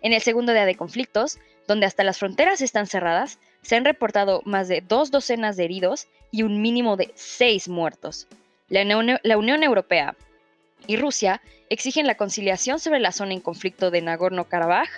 En 0.00 0.14
el 0.14 0.22
segundo 0.22 0.54
día 0.54 0.64
de 0.64 0.76
conflictos, 0.76 1.38
donde 1.68 1.84
hasta 1.84 2.04
las 2.04 2.18
fronteras 2.18 2.62
están 2.62 2.86
cerradas, 2.86 3.38
se 3.60 3.76
han 3.76 3.84
reportado 3.84 4.40
más 4.46 4.66
de 4.68 4.80
dos 4.80 5.10
docenas 5.10 5.58
de 5.58 5.64
heridos 5.64 6.08
y 6.30 6.42
un 6.42 6.62
mínimo 6.62 6.96
de 6.96 7.12
seis 7.16 7.68
muertos. 7.68 8.28
La 8.70 8.96
Unión, 8.96 9.62
Europea 9.62 10.16
y 10.86 10.96
Rusia 10.96 11.42
exigen 11.68 12.06
la 12.06 12.16
conciliación 12.16 12.78
sobre 12.78 13.00
la 13.00 13.12
zona 13.12 13.34
en 13.34 13.40
conflicto 13.42 13.90
de 13.90 14.00
Nagorno-Karabaj 14.00 14.88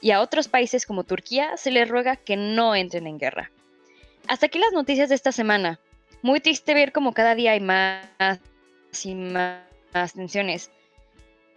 y 0.00 0.12
a 0.12 0.22
otros 0.22 0.48
países 0.48 0.86
como 0.86 1.04
Turquía 1.04 1.58
se 1.58 1.70
les 1.70 1.86
ruega 1.86 2.16
que 2.16 2.38
no 2.38 2.74
entren 2.74 3.06
en 3.06 3.18
guerra. 3.18 3.50
Hasta 4.26 4.46
aquí 4.46 4.58
las 4.58 4.72
noticias 4.72 5.10
de 5.10 5.16
esta 5.16 5.32
semana. 5.32 5.80
Muy 6.22 6.40
triste 6.40 6.72
ver 6.72 6.92
cómo 6.92 7.12
cada 7.12 7.34
día 7.34 7.52
hay 7.52 7.60
más 7.60 8.08
y 9.04 9.14
más 9.14 10.12
tensiones. 10.14 10.70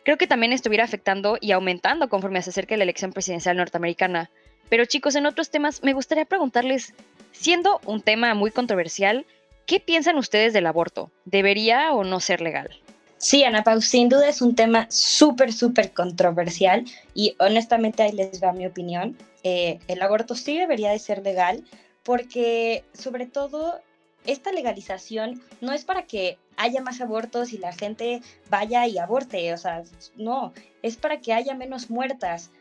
Creo 0.04 0.18
que 0.18 0.28
también 0.28 0.54
estuviera 0.54 0.84
afectando 0.84 1.38
y 1.42 1.52
aumentando 1.52 2.10
conforme 2.10 2.42
se 2.42 2.52
acerca 2.52 2.78
la 2.78 2.84
elección 2.84 3.12
presidencial 3.12 3.58
norteamericana. 3.58 4.30
Pero 4.70 4.86
chicos, 4.86 5.16
en 5.16 5.26
otros 5.26 5.50
temas 5.50 5.84
me 5.84 5.94
gustaría 5.94 6.26
preguntarles, 6.26 6.94
siendo 7.32 7.80
un 7.86 8.02
tema 8.02 8.34
muy 8.34 8.52
controversial, 8.52 9.26
¿Qué 9.66 9.80
piensan 9.80 10.18
ustedes 10.18 10.54
del 10.54 10.68
aborto? 10.68 11.10
¿Debería 11.26 11.92
o 11.94 12.04
no 12.04 12.20
ser 12.20 12.40
legal? 12.40 12.70
Sí, 13.18 13.44
Ana 13.44 13.64
Pau, 13.64 13.82
sin 13.82 14.10
duda 14.10 14.30
es 14.30 14.42
un 14.42 14.56
tema 14.56 14.86
súper, 14.92 15.52
súper 15.52 15.92
controversial 15.92 16.86
y 17.16 17.36
honestamente 17.40 18.04
ahí 18.04 18.12
les 18.12 18.44
va 18.44 18.54
mi 18.54 18.68
opinión. 18.68 19.18
Eh, 19.44 19.80
el 19.88 20.02
aborto 20.04 20.36
sí 20.36 20.58
debería 20.58 20.92
de 20.92 21.00
ser 21.00 21.24
legal 21.24 21.64
porque 22.04 22.84
sobre 22.94 23.26
todo 23.26 23.80
esta 24.28 24.52
legalización 24.52 25.42
no 25.62 25.72
es 25.72 25.84
para 25.84 26.04
que 26.04 26.38
haya 26.58 26.82
más 26.82 27.02
abortos 27.02 27.54
y 27.54 27.58
la 27.58 27.74
gente 27.74 28.22
vaya 28.50 28.88
y 28.88 28.98
aborte, 28.98 29.54
o 29.54 29.58
sea, 29.58 29.84
no, 30.16 30.54
es 30.82 30.98
para 30.98 31.20
que 31.20 31.34
haya 31.34 31.54
menos 31.54 31.90
muertas. 31.90 32.52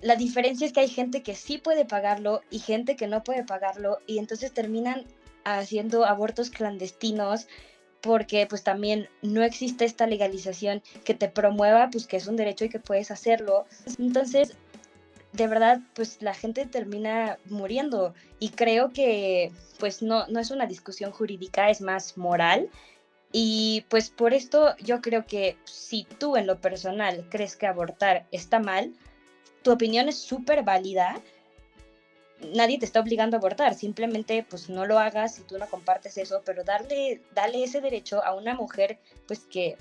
La 0.00 0.16
diferencia 0.16 0.66
es 0.66 0.72
que 0.72 0.80
hay 0.80 0.88
gente 0.88 1.22
que 1.22 1.34
sí 1.34 1.58
puede 1.58 1.84
pagarlo 1.84 2.42
y 2.50 2.58
gente 2.58 2.96
que 2.96 3.06
no 3.06 3.24
puede 3.24 3.44
pagarlo 3.44 3.98
y 4.06 4.18
entonces 4.18 4.52
terminan 4.52 5.06
haciendo 5.44 6.04
abortos 6.04 6.50
clandestinos 6.50 7.46
porque 8.00 8.46
pues 8.46 8.62
también 8.62 9.08
no 9.22 9.42
existe 9.42 9.86
esta 9.86 10.06
legalización 10.06 10.82
que 11.04 11.14
te 11.14 11.28
promueva 11.28 11.88
pues 11.90 12.06
que 12.06 12.18
es 12.18 12.26
un 12.26 12.36
derecho 12.36 12.66
y 12.66 12.68
que 12.68 12.78
puedes 12.78 13.10
hacerlo. 13.10 13.64
Entonces, 13.98 14.56
de 15.32 15.46
verdad, 15.48 15.80
pues 15.94 16.20
la 16.20 16.34
gente 16.34 16.66
termina 16.66 17.38
muriendo 17.46 18.14
y 18.38 18.50
creo 18.50 18.92
que 18.92 19.52
pues 19.78 20.02
no, 20.02 20.26
no 20.28 20.38
es 20.38 20.50
una 20.50 20.66
discusión 20.66 21.12
jurídica, 21.12 21.70
es 21.70 21.80
más 21.80 22.18
moral 22.18 22.68
Y 23.36 23.84
pues 23.88 24.10
por 24.10 24.32
esto 24.32 24.76
yo 24.76 25.00
creo 25.00 25.26
que 25.26 25.58
si 25.64 26.04
tú 26.04 26.36
en 26.36 26.46
lo 26.46 26.60
personal 26.60 27.26
crees 27.30 27.56
que 27.56 27.66
abortar 27.66 28.28
está 28.30 28.60
mal, 28.60 28.94
tu 29.62 29.72
opinión 29.72 30.08
es 30.08 30.18
súper 30.18 30.62
válida. 30.62 31.20
Nadie 32.54 32.78
te 32.78 32.84
está 32.84 33.00
obligando 33.00 33.36
a 33.36 33.40
abortar, 33.40 33.74
simplemente 33.74 34.46
pues 34.48 34.68
no 34.70 34.86
lo 34.86 35.00
hagas 35.00 35.34
si 35.34 35.42
tú 35.42 35.58
no 35.58 35.68
compartes 35.68 36.16
eso, 36.16 36.42
pero 36.44 36.62
darle, 36.62 37.22
darle 37.34 37.64
ese 37.64 37.80
derecho 37.80 38.24
a 38.24 38.34
una 38.34 38.54
mujer 38.54 39.00
pues 39.26 39.40
que, 39.40 39.78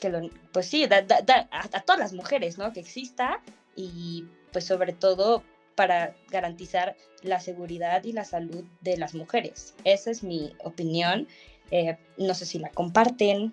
que 0.00 0.08
lo, 0.08 0.20
pues 0.52 0.66
sí, 0.66 0.84
a, 0.84 1.04
a 1.50 1.80
todas 1.80 1.98
las 1.98 2.12
mujeres, 2.12 2.56
¿no? 2.56 2.72
Que 2.72 2.78
exista 2.78 3.40
y 3.74 4.26
pues 4.52 4.64
sobre 4.64 4.92
todo 4.92 5.42
para 5.74 6.14
garantizar 6.30 6.96
la 7.22 7.40
seguridad 7.40 8.04
y 8.04 8.12
la 8.12 8.24
salud 8.24 8.64
de 8.80 8.96
las 8.96 9.14
mujeres. 9.14 9.74
Esa 9.82 10.12
es 10.12 10.22
mi 10.22 10.54
opinión. 10.62 11.26
Eh, 11.70 11.96
no 12.18 12.34
sé 12.34 12.46
si 12.46 12.58
la 12.58 12.70
comparten. 12.70 13.52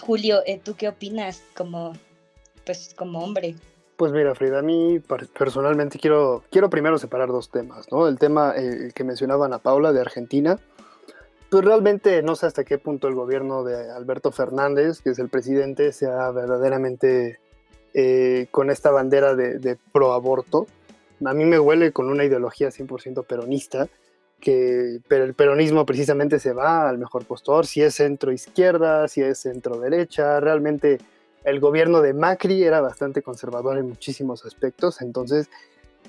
Julio, 0.00 0.42
eh, 0.46 0.60
¿tú 0.62 0.74
qué 0.76 0.88
opinas 0.88 1.42
como, 1.56 1.94
pues, 2.64 2.94
como 2.94 3.20
hombre? 3.20 3.54
Pues 3.96 4.12
mira, 4.12 4.34
Frida, 4.34 4.58
a 4.58 4.62
mí 4.62 5.00
personalmente 5.38 5.98
quiero, 5.98 6.44
quiero 6.50 6.68
primero 6.68 6.98
separar 6.98 7.28
dos 7.28 7.50
temas, 7.50 7.90
¿no? 7.90 8.08
El 8.08 8.18
tema 8.18 8.52
eh, 8.54 8.92
que 8.94 9.04
mencionaban 9.04 9.54
a 9.54 9.58
Paula 9.58 9.92
de 9.92 10.00
Argentina, 10.00 10.58
pues 11.50 11.64
realmente 11.64 12.22
no 12.22 12.36
sé 12.36 12.44
hasta 12.44 12.64
qué 12.64 12.76
punto 12.76 13.08
el 13.08 13.14
gobierno 13.14 13.64
de 13.64 13.90
Alberto 13.90 14.32
Fernández, 14.32 15.00
que 15.00 15.10
es 15.10 15.18
el 15.18 15.30
presidente, 15.30 15.92
sea 15.92 16.30
verdaderamente 16.30 17.40
con 18.50 18.68
esta 18.68 18.90
bandera 18.90 19.34
de, 19.34 19.58
de 19.58 19.78
pro 19.90 20.12
aborto. 20.12 20.66
A 21.24 21.32
mí 21.32 21.46
me 21.46 21.58
huele 21.58 21.92
con 21.92 22.10
una 22.10 22.24
ideología 22.24 22.68
100% 22.68 23.24
peronista, 23.24 23.88
que 24.40 25.00
pero 25.08 25.24
el 25.24 25.34
peronismo 25.34 25.86
precisamente 25.86 26.38
se 26.38 26.52
va 26.52 26.88
al 26.88 26.98
mejor 26.98 27.24
postor, 27.24 27.66
si 27.66 27.82
es 27.82 27.94
centro 27.94 28.32
izquierda, 28.32 29.08
si 29.08 29.22
es 29.22 29.38
centro 29.38 29.78
derecha, 29.78 30.40
realmente 30.40 30.98
el 31.44 31.60
gobierno 31.60 32.02
de 32.02 32.12
Macri 32.12 32.64
era 32.64 32.80
bastante 32.80 33.22
conservador 33.22 33.78
en 33.78 33.88
muchísimos 33.88 34.44
aspectos, 34.44 35.00
entonces 35.00 35.48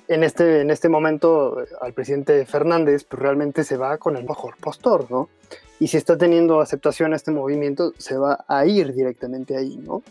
en 0.07 0.23
este, 0.23 0.61
en 0.61 0.71
este 0.71 0.89
momento 0.89 1.57
al 1.81 1.93
presidente 1.93 2.45
Fernández 2.45 3.03
pues 3.03 3.21
realmente 3.21 3.63
se 3.63 3.77
va 3.77 3.97
con 3.97 4.17
el 4.17 4.25
mejor 4.25 4.55
postor, 4.57 5.09
¿no? 5.09 5.29
Y 5.79 5.87
si 5.87 5.97
está 5.97 6.17
teniendo 6.17 6.59
aceptación 6.59 7.13
este 7.13 7.31
movimiento, 7.31 7.93
se 7.97 8.17
va 8.17 8.45
a 8.47 8.65
ir 8.65 8.93
directamente 8.93 9.55
ahí, 9.55 9.77
¿no? 9.77 10.01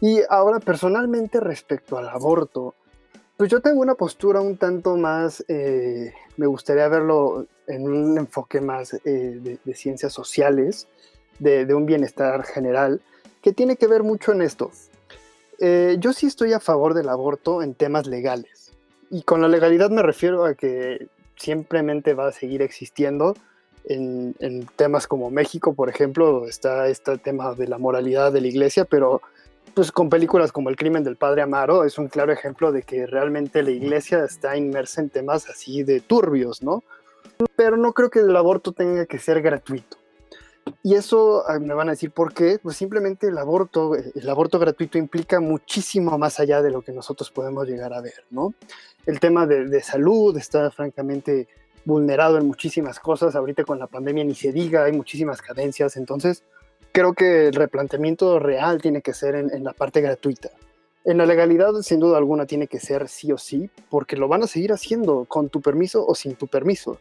Y 0.00 0.20
ahora 0.28 0.58
personalmente 0.58 1.40
respecto 1.40 1.96
al 1.96 2.08
aborto, 2.08 2.74
pues 3.36 3.50
yo 3.50 3.60
tengo 3.60 3.80
una 3.80 3.94
postura 3.94 4.40
un 4.40 4.56
tanto 4.56 4.96
más, 4.96 5.44
eh, 5.48 6.12
me 6.36 6.46
gustaría 6.46 6.88
verlo 6.88 7.46
en 7.66 7.82
un 7.82 8.16
enfoque 8.18 8.60
más 8.60 8.94
eh, 9.04 9.58
de, 9.62 9.74
ciencias 9.74 10.12
sociales, 10.12 10.88
de, 11.38 11.72
un 11.74 11.84
bienestar 11.84 12.44
general, 12.44 13.02
que 13.42 13.52
tiene 13.52 13.76
que 13.76 13.86
ver 13.86 14.02
mucho 14.02 14.32
en 14.32 14.40
esto. 14.40 14.70
Eh, 15.58 15.96
yo 15.98 16.12
sí 16.12 16.26
estoy 16.26 16.54
a 16.54 16.60
favor 16.60 16.94
del 16.94 17.08
aborto 17.08 17.62
en 17.62 17.74
temas 17.74 18.06
legales. 18.06 18.72
Y 19.10 19.22
con 19.22 19.42
la 19.42 19.48
legalidad 19.48 19.90
me 19.90 20.02
refiero 20.02 20.44
a 20.46 20.54
que 20.54 21.08
simplemente 21.36 22.14
va 22.14 22.28
a 22.28 22.32
seguir 22.32 22.62
existiendo. 22.62 23.34
En, 23.88 24.34
en 24.40 24.66
temas 24.74 25.06
como 25.06 25.30
México, 25.30 25.74
por 25.74 25.88
ejemplo, 25.88 26.48
está 26.48 26.88
este 26.88 27.18
tema 27.18 27.54
de 27.54 27.68
la 27.68 27.78
moralidad 27.78 28.32
de 28.32 28.40
la 28.40 28.48
iglesia, 28.48 28.84
pero 28.84 29.22
pues 29.74 29.92
con 29.92 30.08
películas 30.08 30.52
como 30.52 30.70
El 30.70 30.76
crimen 30.76 31.04
del 31.04 31.16
padre 31.16 31.42
Amaro 31.42 31.84
es 31.84 31.98
un 31.98 32.08
claro 32.08 32.32
ejemplo 32.32 32.72
de 32.72 32.82
que 32.82 33.06
realmente 33.06 33.62
la 33.62 33.70
iglesia 33.70 34.24
está 34.24 34.56
inmersa 34.56 35.00
en 35.00 35.10
temas 35.10 35.48
así 35.48 35.82
de 35.82 36.00
turbios, 36.00 36.62
¿no? 36.62 36.82
Pero 37.56 37.76
no 37.76 37.92
creo 37.92 38.10
que 38.10 38.20
el 38.20 38.34
aborto 38.34 38.72
tenga 38.72 39.06
que 39.06 39.18
ser 39.18 39.42
gratuito. 39.42 39.98
Y 40.82 40.94
eso 40.94 41.44
ah, 41.46 41.58
me 41.58 41.74
van 41.74 41.88
a 41.88 41.92
decir 41.92 42.10
por 42.10 42.32
qué, 42.32 42.58
pues 42.60 42.76
simplemente 42.76 43.28
el 43.28 43.38
aborto, 43.38 43.94
el 43.94 44.28
aborto 44.28 44.58
gratuito 44.58 44.98
implica 44.98 45.40
muchísimo 45.40 46.18
más 46.18 46.40
allá 46.40 46.62
de 46.62 46.70
lo 46.70 46.82
que 46.82 46.92
nosotros 46.92 47.30
podemos 47.30 47.68
llegar 47.68 47.92
a 47.92 48.00
ver, 48.00 48.24
¿no? 48.30 48.54
El 49.04 49.20
tema 49.20 49.46
de, 49.46 49.66
de 49.66 49.82
salud 49.82 50.36
está 50.36 50.70
francamente 50.70 51.48
vulnerado 51.84 52.36
en 52.36 52.46
muchísimas 52.46 52.98
cosas, 52.98 53.36
ahorita 53.36 53.64
con 53.64 53.78
la 53.78 53.86
pandemia 53.86 54.24
ni 54.24 54.34
se 54.34 54.52
diga, 54.52 54.84
hay 54.84 54.92
muchísimas 54.92 55.40
cadencias, 55.40 55.96
entonces 55.96 56.42
creo 56.96 57.12
que 57.12 57.48
el 57.48 57.52
replanteamiento 57.52 58.38
real 58.38 58.80
tiene 58.80 59.02
que 59.02 59.12
ser 59.12 59.34
en, 59.34 59.62
la 59.62 59.74
parte 59.74 60.00
gratuita. 60.00 60.48
En 61.04 61.18
la 61.18 61.26
legalidad, 61.26 61.74
sin 61.82 62.00
duda 62.00 62.16
alguna, 62.16 62.46
tiene 62.46 62.68
que 62.68 62.80
ser 62.80 63.06
sí 63.08 63.30
o 63.32 63.36
sí, 63.36 63.68
porque 63.90 64.16
lo 64.16 64.28
van 64.28 64.42
a 64.42 64.46
seguir 64.46 64.72
haciendo 64.72 65.26
con 65.26 65.50
tu 65.50 65.60
permiso 65.60 66.06
o 66.06 66.14
sin 66.14 66.36
tu 66.36 66.46
permiso. 66.46 66.98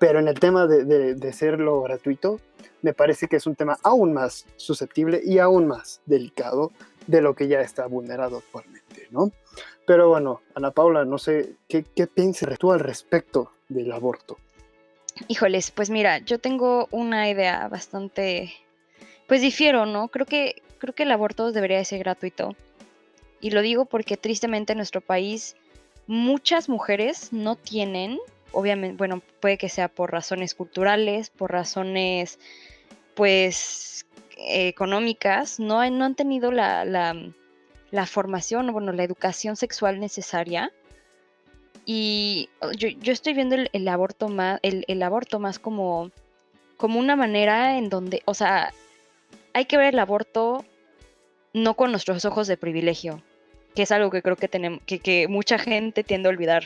Pero 0.00 0.18
en 0.18 0.26
el 0.26 0.40
tema 0.40 0.66
de, 0.66 0.84
de, 0.84 1.14
de 1.14 1.82
gratuito, 1.84 2.40
me 2.82 2.92
parece 2.92 3.28
que 3.28 3.36
es 3.36 3.46
un 3.46 3.54
tema 3.54 3.78
aún 3.84 4.12
más 4.12 4.46
susceptible 4.56 5.20
y 5.24 5.38
aún 5.38 5.68
más 5.68 6.00
delicado 6.06 6.72
de 7.06 7.22
lo 7.22 7.36
que 7.36 7.46
ya 7.46 7.60
está 7.60 7.86
vulnerado 7.86 8.38
actualmente, 8.38 9.06
¿no? 9.12 9.30
Pero 9.86 10.08
bueno, 10.08 10.40
Ana 10.56 10.72
Paula, 10.72 11.04
no 11.04 11.18
sé, 11.18 11.54
¿qué, 11.68 11.84
qué 11.94 12.08
piensas 12.08 12.58
tú 12.58 12.72
al 12.72 12.80
respecto 12.80 13.52
del 13.68 13.92
aborto? 13.92 14.38
Híjoles, 15.28 15.70
pues 15.70 15.88
mira, 15.88 16.18
yo 16.18 16.40
tengo 16.40 16.88
una 16.90 17.30
idea 17.30 17.68
bastante 17.68 18.52
pues 19.26 19.40
difiero, 19.40 19.86
¿no? 19.86 20.08
Creo 20.08 20.26
que, 20.26 20.62
creo 20.78 20.94
que 20.94 21.02
el 21.04 21.12
aborto 21.12 21.52
debería 21.52 21.78
de 21.78 21.84
ser 21.84 22.00
gratuito. 22.00 22.54
Y 23.40 23.50
lo 23.50 23.62
digo 23.62 23.84
porque 23.84 24.16
tristemente 24.16 24.72
en 24.72 24.78
nuestro 24.78 25.00
país 25.00 25.56
muchas 26.06 26.68
mujeres 26.68 27.32
no 27.32 27.56
tienen, 27.56 28.18
obviamente, 28.52 28.96
bueno, 28.96 29.22
puede 29.40 29.58
que 29.58 29.68
sea 29.68 29.88
por 29.88 30.12
razones 30.12 30.54
culturales, 30.54 31.30
por 31.30 31.52
razones, 31.52 32.38
pues, 33.14 34.06
económicas, 34.36 35.58
no, 35.58 35.80
han, 35.80 35.98
no 35.98 36.04
han 36.04 36.14
tenido 36.14 36.52
la, 36.52 36.84
la, 36.84 37.16
la 37.90 38.06
formación, 38.06 38.72
bueno, 38.72 38.92
la 38.92 39.04
educación 39.04 39.56
sexual 39.56 39.98
necesaria. 40.00 40.72
Y 41.84 42.50
yo, 42.76 42.88
yo 42.88 43.12
estoy 43.12 43.34
viendo 43.34 43.56
el, 43.56 43.88
aborto 43.88 44.28
más, 44.28 44.58
el, 44.62 44.84
el 44.88 45.02
aborto 45.02 45.38
más 45.38 45.58
como, 45.58 46.10
como 46.76 46.98
una 46.98 47.16
manera 47.16 47.78
en 47.78 47.88
donde, 47.88 48.22
o 48.24 48.34
sea, 48.34 48.72
hay 49.56 49.64
que 49.64 49.78
ver 49.78 49.94
el 49.94 50.00
aborto 50.00 50.66
no 51.54 51.76
con 51.76 51.90
nuestros 51.90 52.26
ojos 52.26 52.46
de 52.46 52.58
privilegio, 52.58 53.22
que 53.74 53.84
es 53.84 53.90
algo 53.90 54.10
que 54.10 54.20
creo 54.20 54.36
que, 54.36 54.48
tenemos, 54.48 54.82
que, 54.84 55.28
mucha 55.28 55.58
gente 55.58 56.04
tiende 56.04 56.28
a 56.28 56.32
olvidar. 56.32 56.64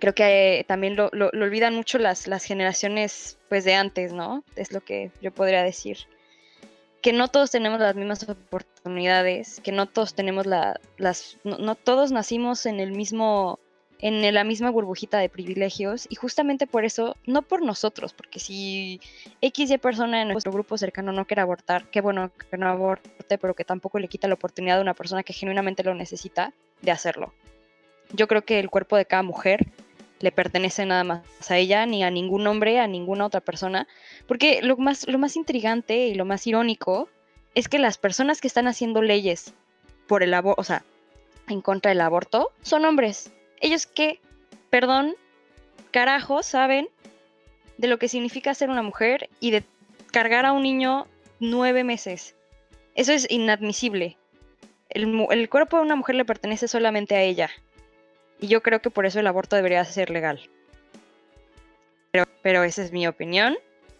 Creo 0.00 0.12
que 0.12 0.58
eh, 0.58 0.64
también 0.64 0.96
lo, 0.96 1.10
olvidan 1.12 1.76
mucho 1.76 1.98
las, 1.98 2.26
las 2.26 2.42
generaciones 2.42 3.38
pues, 3.48 3.62
de 3.64 3.74
antes, 3.74 4.12
¿no? 4.12 4.42
Es 4.56 4.72
lo 4.72 4.80
que 4.80 5.12
yo 5.22 5.30
podría 5.30 5.62
decir. 5.62 5.98
Que 7.02 7.12
no 7.12 7.28
todos 7.28 7.52
tenemos 7.52 7.78
las 7.78 7.94
mismas 7.94 8.28
oportunidades, 8.28 9.60
que 9.62 9.70
no 9.70 9.86
todos 9.86 10.14
tenemos 10.14 10.46
la, 10.46 10.80
las... 10.98 11.38
no 11.44 11.76
todos 11.76 12.10
nacimos 12.10 12.66
en 12.66 12.80
el 12.80 12.90
mismo 12.90 13.60
en 14.02 14.34
la 14.34 14.44
misma 14.44 14.70
burbujita 14.70 15.18
de 15.18 15.28
privilegios 15.28 16.06
y 16.08 16.14
justamente 16.14 16.66
por 16.66 16.84
eso, 16.84 17.16
no 17.26 17.42
por 17.42 17.62
nosotros, 17.62 18.14
porque 18.14 18.40
si 18.40 19.00
X 19.42 19.70
y 19.70 19.78
persona 19.78 20.22
en 20.22 20.28
nuestro 20.28 20.52
grupo 20.52 20.78
cercano 20.78 21.12
no 21.12 21.26
quiere 21.26 21.42
abortar, 21.42 21.84
qué 21.90 22.00
bueno 22.00 22.30
que 22.50 22.56
no 22.56 22.68
aborte, 22.68 23.38
pero 23.38 23.54
que 23.54 23.64
tampoco 23.64 23.98
le 23.98 24.08
quita 24.08 24.28
la 24.28 24.34
oportunidad 24.34 24.78
a 24.78 24.82
una 24.82 24.94
persona 24.94 25.22
que 25.22 25.34
genuinamente 25.34 25.84
lo 25.84 25.94
necesita 25.94 26.52
de 26.80 26.90
hacerlo. 26.90 27.34
Yo 28.12 28.26
creo 28.26 28.42
que 28.42 28.58
el 28.58 28.70
cuerpo 28.70 28.96
de 28.96 29.04
cada 29.04 29.22
mujer 29.22 29.66
le 30.18 30.32
pertenece 30.32 30.84
nada 30.86 31.04
más 31.04 31.50
a 31.50 31.58
ella, 31.58 31.86
ni 31.86 32.02
a 32.02 32.10
ningún 32.10 32.46
hombre, 32.46 32.80
a 32.80 32.86
ninguna 32.86 33.26
otra 33.26 33.40
persona, 33.40 33.86
porque 34.26 34.60
lo 34.62 34.76
más, 34.76 35.06
lo 35.08 35.18
más 35.18 35.36
intrigante 35.36 36.06
y 36.08 36.14
lo 36.14 36.24
más 36.24 36.46
irónico 36.46 37.08
es 37.54 37.68
que 37.68 37.78
las 37.78 37.98
personas 37.98 38.40
que 38.40 38.48
están 38.48 38.66
haciendo 38.66 39.02
leyes 39.02 39.54
por 40.06 40.22
el 40.22 40.32
aborto, 40.34 40.60
o 40.60 40.64
sea, 40.64 40.84
en 41.48 41.60
contra 41.60 41.90
del 41.90 42.00
aborto, 42.00 42.50
son 42.62 42.84
hombres 42.84 43.32
ellos 43.60 43.86
qué, 43.86 44.20
perdón, 44.70 45.14
carajo, 45.90 46.42
saben 46.42 46.88
de 47.76 47.88
lo 47.88 47.98
que 47.98 48.08
significa 48.08 48.54
ser 48.54 48.70
una 48.70 48.82
mujer 48.82 49.28
y 49.38 49.50
de 49.50 49.64
cargar 50.10 50.46
a 50.46 50.52
un 50.52 50.62
niño 50.62 51.06
nueve 51.38 51.84
meses. 51.84 52.34
Eso 52.94 53.12
es 53.12 53.30
inadmisible. 53.30 54.16
El, 54.88 55.48
cuerpo 55.48 55.76
de 55.76 55.84
una 55.84 55.96
mujer 55.96 56.16
le 56.16 56.24
pertenece 56.24 56.68
solamente 56.68 57.14
a 57.14 57.22
ella. 57.22 57.50
Y 58.40 58.48
yo 58.48 58.62
creo 58.62 58.80
que 58.80 58.90
por 58.90 59.06
eso 59.06 59.20
el 59.20 59.26
aborto 59.26 59.56
debería 59.56 59.84
ser 59.84 60.10
legal. 60.10 60.48
Pero, 62.10 62.24
pero 62.42 62.64
esa 62.64 62.82
es 62.82 62.90
mi 62.90 63.06
opinión. 63.06 63.56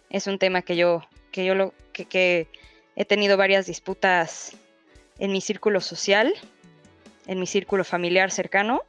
Es 0.09 0.27
un 0.27 0.37
tema 0.37 0.61
que 0.61 0.75
yo, 0.75 1.03
que 1.31 1.45
yo 1.45 1.55
lo, 1.55 1.73
que, 1.93 2.05
que 2.05 2.47
he 2.95 3.05
tenido 3.05 3.37
varias 3.37 3.67
disputas 3.67 4.57
en 5.17 5.31
mi 5.31 5.39
círculo 5.39 5.79
social, 5.79 6.33
en 7.27 7.39
mi 7.39 7.47
círculo 7.47 7.83
familiar 7.83 8.31
cercano 8.31 8.83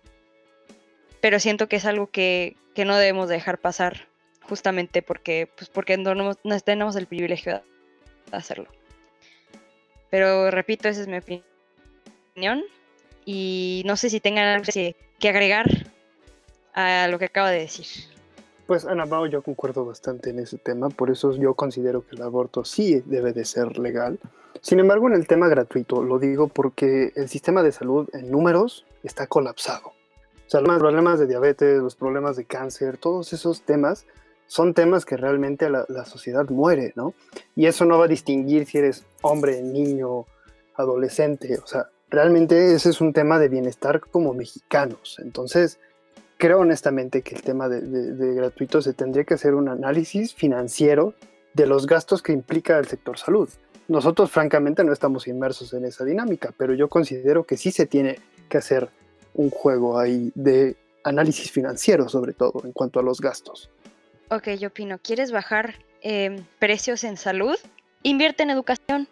pero 1.22 1.38
siento 1.38 1.68
que 1.68 1.76
es 1.76 1.86
algo 1.86 2.08
que, 2.08 2.56
no 2.76 2.96
debemos 2.96 3.28
dejar 3.28 3.58
pasar 3.58 4.08
justamente 4.42 5.02
porque, 5.02 5.48
pues 5.56 5.70
porque 5.70 5.96
no, 5.96 6.14
no, 6.14 6.60
tenemos 6.60 6.96
el 6.96 7.06
privilegio 7.06 7.62
de 8.30 8.36
hacerlo. 8.36 8.66
Pero 10.10 10.50
repito, 10.50 10.88
esa 10.88 11.00
es 11.00 11.08
mi 11.08 11.18
opinión 11.18 12.64
y 13.24 13.82
no 13.86 13.96
sé 13.96 14.10
si 14.10 14.18
tengan 14.18 14.48
algo 14.48 14.64
que, 14.64 14.96
agregar 15.28 15.66
a 16.74 17.06
lo 17.06 17.20
que 17.20 17.26
acabo 17.26 17.46
de 17.46 17.60
decir. 17.60 17.86
Pues 18.66 18.84
Ana 18.84 19.06
Pao, 19.06 19.26
yo 19.26 19.42
concuerdo 19.42 19.84
bastante 19.84 20.30
en 20.30 20.40
ese 20.40 20.58
tema, 20.58 20.88
por 20.88 21.10
eso 21.10 21.36
yo 21.36 21.54
considero 21.54 22.04
que 22.04 22.16
el 22.16 22.22
aborto 22.22 22.64
sí 22.64 23.00
debe 23.06 23.32
de 23.32 23.44
ser 23.44 23.78
legal. 23.78 24.18
Sin 24.60 24.80
embargo, 24.80 25.06
en 25.06 25.14
el 25.14 25.28
tema 25.28 25.46
gratuito, 25.46 26.02
lo 26.02 26.18
digo 26.18 26.48
porque 26.48 27.12
el 27.14 27.28
sistema 27.28 27.62
de 27.62 27.70
salud 27.70 28.08
en 28.12 28.32
números 28.32 28.84
está 29.04 29.28
colapsado. 29.28 29.92
Sea, 30.52 30.60
los 30.60 30.78
problemas 30.80 31.18
de 31.18 31.26
diabetes, 31.26 31.80
los 31.80 31.96
problemas 31.96 32.36
de 32.36 32.44
cáncer, 32.44 32.98
todos 32.98 33.32
esos 33.32 33.62
temas 33.62 34.04
son 34.46 34.74
temas 34.74 35.06
que 35.06 35.16
realmente 35.16 35.70
la, 35.70 36.04
sociedad 36.04 36.46
muere, 36.50 36.92
¿no? 36.94 37.14
Y 37.56 37.64
eso 37.64 37.86
no 37.86 37.96
va 37.96 38.04
a 38.04 38.08
distinguir 38.08 38.66
si 38.66 38.76
eres 38.76 39.06
hombre, 39.22 39.62
niño, 39.62 40.26
adolescente, 40.74 41.56
o 41.56 41.66
sea, 41.66 41.88
realmente 42.10 42.74
ese 42.74 42.90
es 42.90 43.00
un 43.00 43.14
tema 43.14 43.38
de 43.38 43.48
bienestar 43.48 44.00
como 44.00 44.34
mexicanos. 44.34 45.16
Entonces, 45.24 45.78
creo 46.36 46.58
honestamente 46.58 47.22
que 47.22 47.34
el 47.34 47.40
tema 47.40 47.70
de, 47.70 47.80
de, 47.80 48.34
gratuito 48.34 48.82
se 48.82 48.92
tendría 48.92 49.24
que 49.24 49.32
hacer 49.32 49.54
un 49.54 49.70
análisis 49.70 50.34
financiero 50.34 51.14
de 51.54 51.66
los 51.66 51.86
gastos 51.86 52.20
que 52.20 52.32
implica 52.32 52.78
el 52.78 52.86
sector 52.88 53.16
salud. 53.16 53.48
Nosotros 53.88 54.30
francamente 54.30 54.84
no 54.84 54.92
estamos 54.92 55.26
inmersos 55.28 55.72
en 55.72 55.86
esa 55.86 56.04
dinámica, 56.04 56.52
pero 56.58 56.74
yo 56.74 56.90
considero 56.90 57.44
que 57.44 57.56
sí 57.56 57.70
se 57.70 57.86
tiene 57.86 58.18
que 58.50 58.58
hacer 58.58 58.90
un 59.34 59.50
juego 59.50 59.98
ahí 59.98 60.32
de 60.34 60.76
análisis 61.04 61.50
financiero, 61.50 62.08
sobre 62.08 62.32
todo 62.32 62.62
en 62.64 62.72
cuanto 62.72 63.00
a 63.00 63.02
los 63.02 63.20
gastos. 63.20 63.70
Ok, 64.28 64.50
yo 64.58 64.68
opino, 64.68 64.98
¿quieres 64.98 65.32
bajar 65.32 65.74
eh, 66.00 66.42
precios 66.58 67.04
en 67.04 67.16
salud? 67.16 67.56
Invierte 68.02 68.42
en 68.42 68.50
educación. 68.50 69.08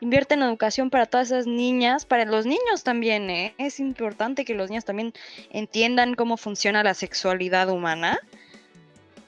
Invierte 0.00 0.34
en 0.34 0.42
educación 0.42 0.90
para 0.90 1.06
todas 1.06 1.32
esas 1.32 1.46
niñas, 1.46 2.06
para 2.06 2.24
los 2.24 2.46
niños 2.46 2.84
también, 2.84 3.30
¿eh? 3.30 3.54
Es 3.58 3.80
importante 3.80 4.44
que 4.44 4.54
los 4.54 4.70
niños 4.70 4.84
también 4.84 5.12
entiendan 5.50 6.14
cómo 6.14 6.36
funciona 6.36 6.84
la 6.84 6.94
sexualidad 6.94 7.68
humana. 7.68 8.20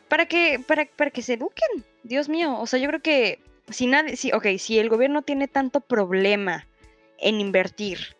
Para 0.08 0.26
que, 0.26 0.60
para, 0.64 0.86
para 0.86 1.10
que 1.10 1.22
se 1.22 1.34
eduquen. 1.34 1.84
Dios 2.04 2.28
mío. 2.28 2.58
O 2.58 2.66
sea, 2.66 2.78
yo 2.78 2.88
creo 2.88 3.02
que 3.02 3.40
si 3.68 3.86
nadie. 3.86 4.16
Si, 4.16 4.32
ok, 4.32 4.46
si 4.58 4.78
el 4.78 4.88
gobierno 4.88 5.22
tiene 5.22 5.48
tanto 5.48 5.80
problema 5.80 6.66
en 7.18 7.40
invertir 7.40 8.16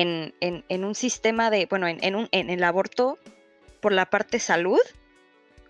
en, 0.00 0.84
un 0.84 0.94
sistema 0.94 1.50
de. 1.50 1.66
Bueno, 1.66 1.86
en, 1.88 1.98
en 2.02 2.50
el 2.50 2.64
aborto 2.64 3.18
por 3.80 3.92
la 3.92 4.06
parte 4.06 4.38
salud 4.38 4.80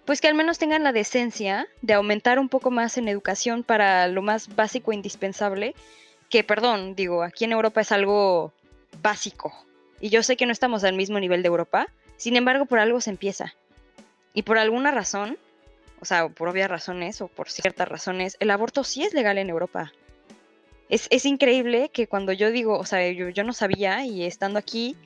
pues 0.05 0.21
que 0.21 0.29
al 0.29 0.35
menos 0.35 0.59
tengan 0.59 0.85
la 0.85 0.93
decencia 0.93 1.67
de 1.83 1.95
aumentar 1.95 2.39
un 2.39 2.49
poco 2.49 2.71
más 2.71 2.99
en 2.99 3.09
educación 3.09 3.63
para 3.63 4.07
lo 4.09 4.23
más 4.23 4.55
básico 4.55 4.93
e 4.93 4.95
indispensable, 4.95 5.75
que 6.29 6.45
perdón, 6.45 6.95
digo, 6.95 7.23
aquí 7.23 7.45
en 7.45 7.53
Europa 7.53 7.81
es 7.81 7.93
algo 7.93 8.53
básico. 9.03 9.53
Y 10.01 10.11
yo 10.11 10.23
sé 10.23 10.37
que 10.37 10.47
no 10.47 10.53
estamos 10.53 10.85
al 10.85 10.95
mismo 10.95 11.19
nivel 11.21 11.43
de 11.43 11.49
Europa, 11.49 11.89
sin 12.17 12.37
embargo, 12.37 12.67
por 12.67 12.79
algo 12.79 13.01
se 13.01 13.11
empieza. 13.11 13.55
Y 14.35 14.43
por 14.43 14.59
alguna 14.59 14.91
razón, 14.91 15.39
o 16.01 16.05
sea, 16.05 16.29
por 16.29 16.49
obvias 16.49 16.71
razones 16.71 17.21
o 17.23 17.29
por 17.29 17.51
ciertas 17.51 17.89
razones, 17.89 18.37
el 18.41 18.51
aborto 18.51 18.85
sí 18.85 19.05
es 19.05 19.15
legal 19.15 19.39
en 19.39 19.49
Europa. 19.49 19.93
Es, 20.89 21.07
es 21.11 21.25
increíble 21.25 21.91
que 21.93 22.07
cuando 22.07 22.33
yo 22.33 22.51
digo, 22.51 22.79
o 22.79 22.85
sea, 22.85 23.11
yo, 23.11 23.29
yo 23.31 23.45
no 23.45 23.53
sabía 23.53 24.05
y 24.05 24.25
estando 24.25 24.59
aquí, 24.59 24.97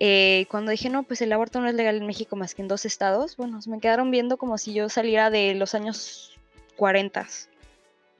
eh, 0.00 0.46
cuando 0.50 0.70
dije, 0.70 0.88
no, 0.88 1.04
pues 1.04 1.22
el 1.22 1.32
aborto 1.32 1.60
no 1.60 1.68
es 1.68 1.74
legal 1.74 1.96
en 1.96 2.06
México 2.06 2.34
más 2.34 2.54
que 2.54 2.62
en 2.62 2.68
dos 2.68 2.84
estados, 2.84 3.36
bueno, 3.36 3.60
me 3.68 3.78
quedaron 3.78 4.10
viendo 4.10 4.36
como 4.36 4.58
si 4.58 4.74
yo 4.74 4.88
saliera 4.88 5.30
de 5.30 5.54
los 5.54 5.74
años 5.76 6.36
40. 6.76 7.26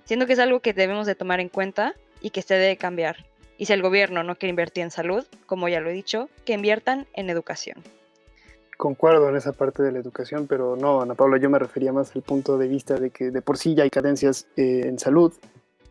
Siendo 0.04 0.26
que 0.26 0.34
es 0.34 0.38
algo 0.38 0.60
que 0.60 0.72
debemos 0.72 1.06
de 1.06 1.14
tomar 1.14 1.40
en 1.40 1.48
cuenta 1.48 1.94
y 2.20 2.30
que 2.30 2.42
se 2.42 2.54
debe 2.54 2.76
cambiar. 2.76 3.26
Y 3.58 3.66
si 3.66 3.72
el 3.72 3.82
gobierno 3.82 4.22
no 4.22 4.36
quiere 4.36 4.50
invertir 4.50 4.84
en 4.84 4.90
salud, 4.90 5.24
como 5.46 5.68
ya 5.68 5.80
lo 5.80 5.90
he 5.90 5.92
dicho, 5.92 6.28
que 6.44 6.52
inviertan 6.52 7.06
en 7.14 7.30
educación. 7.30 7.82
Concuerdo 8.76 9.28
en 9.28 9.36
esa 9.36 9.52
parte 9.52 9.82
de 9.82 9.92
la 9.92 9.98
educación, 9.98 10.46
pero 10.46 10.76
no, 10.76 11.02
Ana 11.02 11.14
Paula, 11.14 11.38
yo 11.38 11.50
me 11.50 11.58
refería 11.58 11.92
más 11.92 12.14
al 12.14 12.22
punto 12.22 12.58
de 12.58 12.68
vista 12.68 12.94
de 12.94 13.10
que 13.10 13.30
de 13.30 13.42
por 13.42 13.58
sí 13.58 13.74
ya 13.74 13.82
hay 13.84 13.90
carencias 13.90 14.46
eh, 14.56 14.82
en 14.84 14.98
salud 14.98 15.32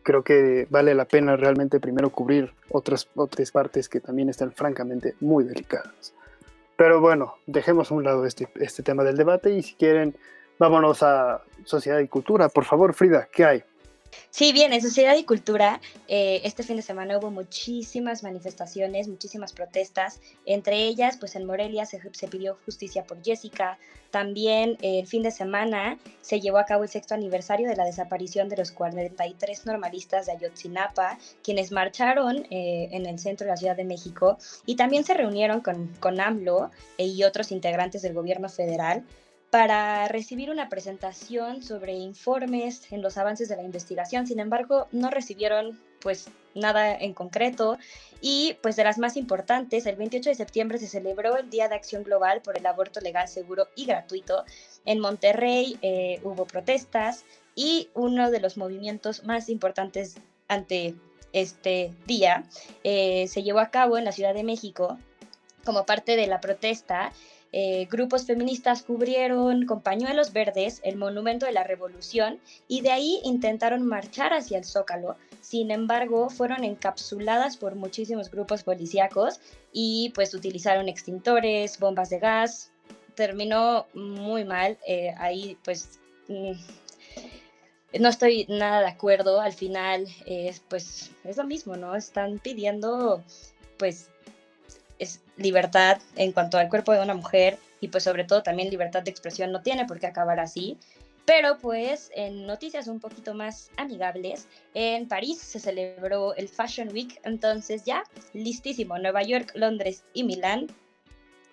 creo 0.02 0.22
que 0.22 0.66
vale 0.70 0.94
la 0.94 1.04
pena 1.04 1.36
realmente 1.36 1.80
primero 1.80 2.10
cubrir 2.10 2.52
otras, 2.70 3.08
otras 3.14 3.50
partes 3.50 3.88
que 3.88 4.00
también 4.00 4.28
están 4.28 4.52
francamente 4.52 5.14
muy 5.20 5.44
delicadas. 5.44 6.14
Pero 6.76 7.00
bueno, 7.00 7.34
dejemos 7.46 7.90
a 7.90 7.94
un 7.94 8.04
lado 8.04 8.26
este, 8.26 8.48
este 8.56 8.82
tema 8.82 9.04
del 9.04 9.16
debate 9.16 9.50
y 9.50 9.62
si 9.62 9.74
quieren, 9.74 10.16
vámonos 10.58 11.02
a 11.02 11.42
sociedad 11.64 12.00
y 12.00 12.08
cultura. 12.08 12.48
Por 12.48 12.64
favor, 12.64 12.94
Frida, 12.94 13.28
¿qué 13.30 13.44
hay? 13.44 13.64
Sí, 14.30 14.52
bien, 14.52 14.72
en 14.72 14.82
Sociedad 14.82 15.16
y 15.16 15.24
Cultura, 15.24 15.80
eh, 16.08 16.40
este 16.44 16.62
fin 16.62 16.76
de 16.76 16.82
semana 16.82 17.18
hubo 17.18 17.30
muchísimas 17.30 18.22
manifestaciones, 18.22 19.08
muchísimas 19.08 19.52
protestas. 19.52 20.20
Entre 20.46 20.84
ellas, 20.84 21.16
pues 21.18 21.36
en 21.36 21.44
Morelia 21.44 21.86
se, 21.86 22.00
pidió 22.28 22.58
justicia 22.64 23.04
por 23.04 23.22
Jessica. 23.22 23.78
También 24.10 24.76
eh, 24.82 25.00
el 25.00 25.06
fin 25.06 25.22
de 25.22 25.30
semana 25.30 25.98
se 26.20 26.40
llevó 26.40 26.58
a 26.58 26.64
cabo 26.64 26.82
el 26.82 26.88
sexto 26.88 27.14
aniversario 27.14 27.68
de 27.68 27.76
la 27.76 27.84
desaparición 27.84 28.48
de 28.48 28.56
los 28.56 28.70
43 28.72 29.66
normalistas 29.66 30.26
de 30.26 30.32
Ayotzinapa, 30.32 31.18
quienes 31.42 31.72
marcharon 31.72 32.46
eh, 32.50 32.88
en 32.92 33.06
el 33.06 33.18
centro 33.18 33.46
de 33.46 33.52
la 33.52 33.56
Ciudad 33.56 33.76
de 33.76 33.84
México 33.84 34.38
y 34.66 34.76
también 34.76 35.04
se 35.04 35.14
reunieron 35.14 35.60
con, 35.60 35.88
con 36.00 36.20
AMLO 36.20 36.70
y 36.98 37.24
otros 37.24 37.52
integrantes 37.52 38.02
del 38.02 38.12
gobierno 38.12 38.48
federal 38.48 39.04
para 39.52 40.08
recibir 40.08 40.48
una 40.48 40.70
presentación 40.70 41.62
sobre 41.62 41.92
informes 41.92 42.90
en 42.90 43.02
los 43.02 43.18
avances 43.18 43.50
de 43.50 43.56
la 43.56 43.62
investigación. 43.62 44.26
Sin 44.26 44.40
embargo, 44.40 44.88
no 44.92 45.10
recibieron 45.10 45.78
pues 46.00 46.30
nada 46.54 46.96
en 46.96 47.12
concreto 47.12 47.76
y 48.22 48.56
pues 48.62 48.76
de 48.76 48.84
las 48.84 48.96
más 48.96 49.14
importantes, 49.18 49.84
el 49.84 49.96
28 49.96 50.30
de 50.30 50.36
septiembre 50.36 50.78
se 50.78 50.86
celebró 50.86 51.36
el 51.36 51.50
Día 51.50 51.68
de 51.68 51.74
Acción 51.74 52.02
Global 52.02 52.40
por 52.40 52.56
el 52.56 52.64
Aborto 52.64 53.00
Legal, 53.00 53.28
Seguro 53.28 53.68
y 53.76 53.84
Gratuito. 53.84 54.42
En 54.86 55.00
Monterrey 55.00 55.76
eh, 55.82 56.18
hubo 56.24 56.46
protestas 56.46 57.26
y 57.54 57.90
uno 57.92 58.30
de 58.30 58.40
los 58.40 58.56
movimientos 58.56 59.24
más 59.24 59.50
importantes 59.50 60.16
ante 60.48 60.94
este 61.34 61.92
día 62.06 62.44
eh, 62.84 63.26
se 63.28 63.42
llevó 63.42 63.58
a 63.58 63.70
cabo 63.70 63.98
en 63.98 64.06
la 64.06 64.12
Ciudad 64.12 64.32
de 64.32 64.44
México 64.44 64.98
como 65.62 65.84
parte 65.84 66.16
de 66.16 66.26
la 66.26 66.40
protesta 66.40 67.12
eh, 67.54 67.86
grupos 67.90 68.24
feministas 68.24 68.82
cubrieron 68.82 69.66
con 69.66 69.82
pañuelos 69.82 70.32
verdes 70.32 70.80
el 70.84 70.96
monumento 70.96 71.44
de 71.44 71.52
la 71.52 71.64
revolución 71.64 72.40
y 72.66 72.80
de 72.80 72.90
ahí 72.90 73.20
intentaron 73.24 73.86
marchar 73.86 74.32
hacia 74.32 74.56
el 74.56 74.64
zócalo. 74.64 75.16
Sin 75.42 75.70
embargo, 75.70 76.30
fueron 76.30 76.64
encapsuladas 76.64 77.58
por 77.58 77.74
muchísimos 77.74 78.30
grupos 78.30 78.62
policíacos 78.62 79.40
y 79.70 80.12
pues 80.14 80.32
utilizaron 80.32 80.88
extintores, 80.88 81.78
bombas 81.78 82.08
de 82.08 82.20
gas. 82.20 82.72
Terminó 83.14 83.86
muy 83.92 84.44
mal. 84.44 84.78
Eh, 84.86 85.12
ahí 85.18 85.58
pues 85.62 86.00
mm, 86.28 86.52
no 88.00 88.08
estoy 88.08 88.46
nada 88.48 88.80
de 88.80 88.88
acuerdo. 88.88 89.42
Al 89.42 89.52
final, 89.52 90.06
pues 90.70 91.10
es 91.24 91.36
lo 91.36 91.44
mismo, 91.44 91.76
¿no? 91.76 91.94
Están 91.96 92.38
pidiendo 92.38 93.22
pues 93.76 94.11
es 94.98 95.20
libertad 95.36 96.00
en 96.16 96.32
cuanto 96.32 96.58
al 96.58 96.68
cuerpo 96.68 96.92
de 96.92 97.02
una 97.02 97.14
mujer 97.14 97.58
y 97.80 97.88
pues 97.88 98.04
sobre 98.04 98.24
todo 98.24 98.42
también 98.42 98.70
libertad 98.70 99.02
de 99.02 99.10
expresión 99.10 99.52
no 99.52 99.62
tiene 99.62 99.86
por 99.86 99.98
qué 99.98 100.06
acabar 100.06 100.40
así. 100.40 100.78
Pero 101.24 101.58
pues 101.58 102.10
en 102.16 102.46
noticias 102.46 102.88
un 102.88 102.98
poquito 102.98 103.32
más 103.32 103.70
amigables, 103.76 104.48
en 104.74 105.06
París 105.06 105.38
se 105.40 105.60
celebró 105.60 106.34
el 106.34 106.48
Fashion 106.48 106.88
Week, 106.92 107.20
entonces 107.22 107.84
ya 107.84 108.02
listísimo, 108.32 108.98
Nueva 108.98 109.22
York, 109.22 109.52
Londres 109.54 110.02
y 110.14 110.24
Milán 110.24 110.66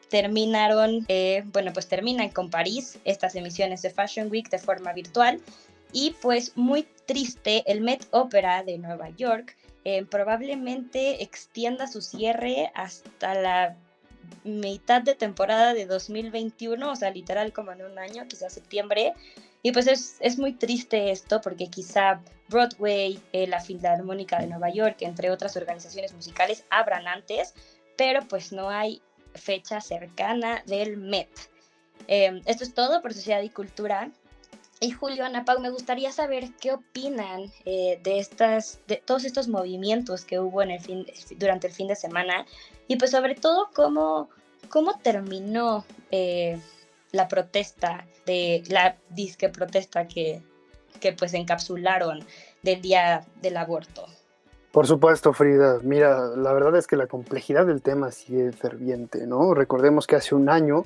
terminaron, 0.10 1.06
eh, 1.08 1.44
bueno 1.54 1.72
pues 1.72 1.88
terminan 1.88 2.30
con 2.30 2.50
París 2.50 2.98
estas 3.06 3.36
emisiones 3.36 3.84
de 3.84 3.92
Fashion 3.92 4.32
Week 4.32 4.50
de 4.50 4.58
forma 4.58 4.92
virtual 4.94 5.40
y 5.92 6.16
pues 6.22 6.54
muy 6.56 6.88
triste 7.06 7.64
el 7.72 7.82
Met 7.82 8.08
Opera 8.12 8.64
de 8.64 8.78
Nueva 8.78 9.10
York 9.10 9.56
eh, 9.92 10.06
probablemente 10.06 11.24
extienda 11.24 11.88
su 11.88 12.04
cierre 12.04 12.72
hasta 12.76 13.34
la 13.34 13.76
mitad 14.44 15.02
de 15.02 15.16
temporada 15.16 15.74
de 15.74 15.88
2021, 15.88 16.92
o 16.92 16.96
sea, 16.96 17.10
literal 17.10 17.54
como 17.54 17.72
en 17.72 17.82
un 17.82 17.98
año, 17.98 18.28
quizás 18.28 18.54
septiembre. 18.54 19.14
Y 19.64 19.72
pues 19.72 19.88
es, 19.88 20.18
es 20.20 20.38
muy 20.38 20.54
triste 20.54 21.10
esto 21.10 21.42
porque 21.42 21.72
quizá 21.72 22.22
Broadway, 22.50 23.20
eh, 23.34 23.48
la 23.48 23.62
Filarmónica 23.62 24.40
de 24.40 24.46
Nueva 24.46 24.70
York, 24.70 24.98
entre 25.00 25.32
otras 25.32 25.58
organizaciones 25.58 26.14
musicales, 26.14 26.66
abran 26.70 27.08
antes, 27.08 27.56
pero 27.98 28.28
pues 28.28 28.52
no 28.52 28.70
hay 28.70 29.02
fecha 29.34 29.82
cercana 29.82 30.62
del 30.68 30.98
Met. 30.98 31.30
Eh, 32.08 32.42
esto 32.46 32.64
es 32.64 32.76
todo 32.76 33.02
por 33.02 33.16
Sociedad 33.16 33.42
y 33.42 33.50
Cultura. 33.50 34.12
Y 34.82 34.92
Julio, 34.92 35.26
Ana 35.26 35.44
Pau, 35.44 35.60
me 35.60 35.70
gustaría 35.70 36.12
saber 36.12 36.52
qué 36.62 36.72
opinan 36.72 37.52
eh, 37.66 38.00
de, 38.02 38.20
estas, 38.20 38.80
de 38.88 38.96
todos 38.96 39.26
estos 39.26 39.50
movimientos 39.50 40.24
que 40.24 40.40
hubo 40.40 40.62
en 40.62 40.72
el 40.72 40.80
fin, 40.80 41.06
durante 41.38 41.68
el 41.68 41.74
fin 41.74 41.88
de 41.88 41.96
semana 41.96 42.46
y 42.88 42.96
pues 42.96 43.12
sobre 43.12 43.36
todo 43.36 43.70
cómo, 43.76 44.30
cómo 44.70 44.98
terminó 45.00 45.84
eh, 46.12 46.62
la 47.12 47.28
protesta, 47.28 48.06
de 48.26 48.64
la 48.70 48.96
disque 49.10 49.50
protesta 49.50 50.08
que, 50.08 50.42
que 51.02 51.12
pues 51.12 51.34
encapsularon 51.34 52.24
del 52.64 52.82
día 52.82 53.26
del 53.42 53.58
aborto. 53.58 54.06
Por 54.72 54.88
supuesto, 54.88 55.34
Frida. 55.34 55.80
Mira, 55.82 56.28
la 56.38 56.54
verdad 56.54 56.76
es 56.78 56.88
que 56.88 56.96
la 56.96 57.08
complejidad 57.08 57.66
del 57.66 57.82
tema 57.82 58.12
sigue 58.12 58.52
ferviente, 58.54 59.26
¿no? 59.26 59.54
Recordemos 59.54 60.06
que 60.06 60.16
hace 60.16 60.36
un 60.36 60.48
año 60.48 60.86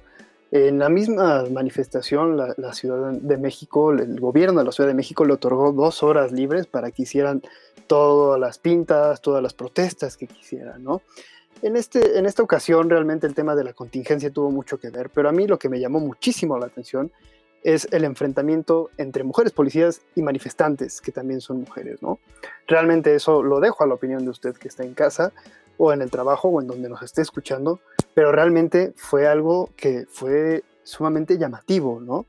En 0.56 0.78
la 0.78 0.88
misma 0.88 1.46
manifestación, 1.50 2.38
la, 2.38 2.74
Ciudad 2.74 3.12
de 3.12 3.38
México, 3.38 3.92
el 3.92 4.20
gobierno 4.20 4.60
de 4.60 4.66
la 4.66 4.72
Ciudad 4.72 4.88
de 4.88 4.94
México 4.94 5.26
le 5.26 5.34
otorgó 5.34 5.72
dos 5.72 6.04
horas 6.04 6.32
libres 6.32 6.68
para 6.68 6.92
que 6.92 7.02
hicieran 7.02 7.42
todas 7.88 8.40
las 8.40 8.60
pintas, 8.60 9.20
todas 9.20 9.42
las 9.42 9.56
protestas 9.56 10.16
que 10.16 10.28
quisieran, 10.28 10.84
¿no? 10.84 11.02
En, 11.64 11.76
este, 11.76 12.20
en 12.20 12.28
esta 12.28 12.44
ocasión 12.44 12.88
realmente 12.88 13.26
el 13.26 13.34
tema 13.34 13.56
de 13.56 13.64
la 13.64 13.74
contingencia 13.74 14.30
tuvo 14.30 14.52
mucho 14.52 14.78
que 14.78 14.92
ver, 14.92 15.10
pero 15.10 15.28
a 15.28 15.32
mí 15.32 15.48
lo 15.48 15.58
que 15.58 15.70
me 15.70 15.80
llamó 15.80 16.00
muchísimo 16.00 16.56
la 16.60 16.68
atención 16.68 17.12
es 17.64 17.88
el 17.90 18.04
enfrentamiento 18.04 18.92
entre 18.98 19.24
mujeres 19.24 19.54
policías 19.54 20.02
y 20.14 20.22
manifestantes, 20.22 21.02
que 21.02 21.12
también 21.12 21.42
son 21.42 21.62
mujeres, 21.62 22.04
¿no? 22.04 22.20
Realmente 22.68 23.16
eso 23.16 23.42
lo 23.42 23.60
dejo 23.60 23.84
a 23.84 23.88
la 23.88 23.96
opinión 23.96 24.24
de 24.24 24.30
usted 24.30 24.54
que 24.54 24.68
está 24.68 24.84
en 24.84 24.94
casa 24.94 25.34
o 25.78 25.92
en 25.92 26.04
el 26.04 26.12
trabajo 26.12 26.50
o 26.50 26.62
en 26.62 26.68
donde 26.68 26.90
nos 26.90 27.02
esté 27.02 27.24
escuchando, 27.24 27.80
pero 28.14 28.32
realmente 28.32 28.94
fue 28.96 29.28
algo 29.28 29.70
que 29.76 30.06
fue 30.10 30.64
sumamente 30.84 31.38
llamativo, 31.38 32.00
¿no? 32.00 32.26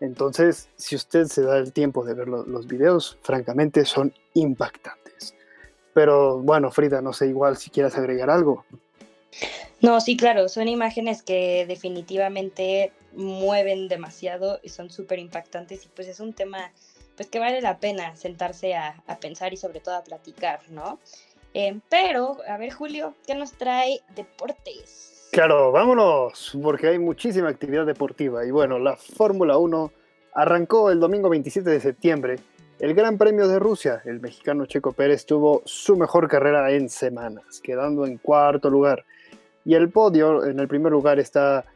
Entonces, 0.00 0.68
si 0.76 0.94
usted 0.94 1.24
se 1.24 1.42
da 1.42 1.56
el 1.58 1.72
tiempo 1.72 2.04
de 2.04 2.14
ver 2.14 2.28
los 2.28 2.66
videos, 2.66 3.18
francamente 3.22 3.84
son 3.84 4.12
impactantes. 4.34 5.34
Pero 5.94 6.38
bueno, 6.38 6.70
Frida, 6.70 7.00
no 7.00 7.12
sé 7.14 7.28
igual 7.28 7.56
si 7.56 7.70
quieras 7.70 7.96
agregar 7.96 8.28
algo. 8.28 8.64
No, 9.80 10.00
sí, 10.00 10.16
claro, 10.16 10.48
son 10.48 10.68
imágenes 10.68 11.22
que 11.22 11.64
definitivamente 11.66 12.92
mueven 13.14 13.88
demasiado 13.88 14.60
y 14.62 14.68
son 14.68 14.90
súper 14.90 15.18
impactantes 15.18 15.84
y 15.84 15.88
pues 15.88 16.08
es 16.08 16.20
un 16.20 16.34
tema 16.34 16.70
pues 17.16 17.28
que 17.28 17.38
vale 17.38 17.62
la 17.62 17.78
pena 17.78 18.14
sentarse 18.14 18.74
a, 18.74 19.02
pensar 19.20 19.54
y 19.54 19.56
sobre 19.56 19.80
todo 19.80 19.96
a 19.96 20.04
platicar, 20.04 20.60
¿no? 20.68 20.98
Eh, 21.54 21.80
pero, 21.88 22.36
a 22.46 22.58
ver, 22.58 22.70
Julio, 22.70 23.14
¿qué 23.26 23.34
nos 23.34 23.52
trae 23.52 24.00
deportes? 24.14 25.15
Claro, 25.36 25.70
vámonos, 25.70 26.56
porque 26.62 26.86
hay 26.86 26.98
muchísima 26.98 27.50
actividad 27.50 27.84
deportiva. 27.84 28.46
Y 28.46 28.50
bueno, 28.50 28.78
la 28.78 28.96
Fórmula 28.96 29.58
1 29.58 29.92
arrancó 30.32 30.90
el 30.90 30.98
domingo 30.98 31.28
27 31.28 31.68
de 31.68 31.78
septiembre. 31.78 32.36
El 32.78 32.94
Gran 32.94 33.18
Premio 33.18 33.46
de 33.46 33.58
Rusia, 33.58 34.00
el 34.06 34.18
mexicano 34.18 34.64
Checo 34.64 34.92
Pérez 34.92 35.26
tuvo 35.26 35.60
su 35.66 35.94
mejor 35.94 36.26
carrera 36.26 36.70
en 36.70 36.88
semanas, 36.88 37.60
quedando 37.62 38.06
en 38.06 38.16
cuarto 38.16 38.70
lugar. 38.70 39.04
Y 39.66 39.74
el 39.74 39.90
podio, 39.90 40.42
en 40.42 40.58
el 40.58 40.68
primer 40.68 40.92
lugar 40.92 41.18
está 41.18 41.66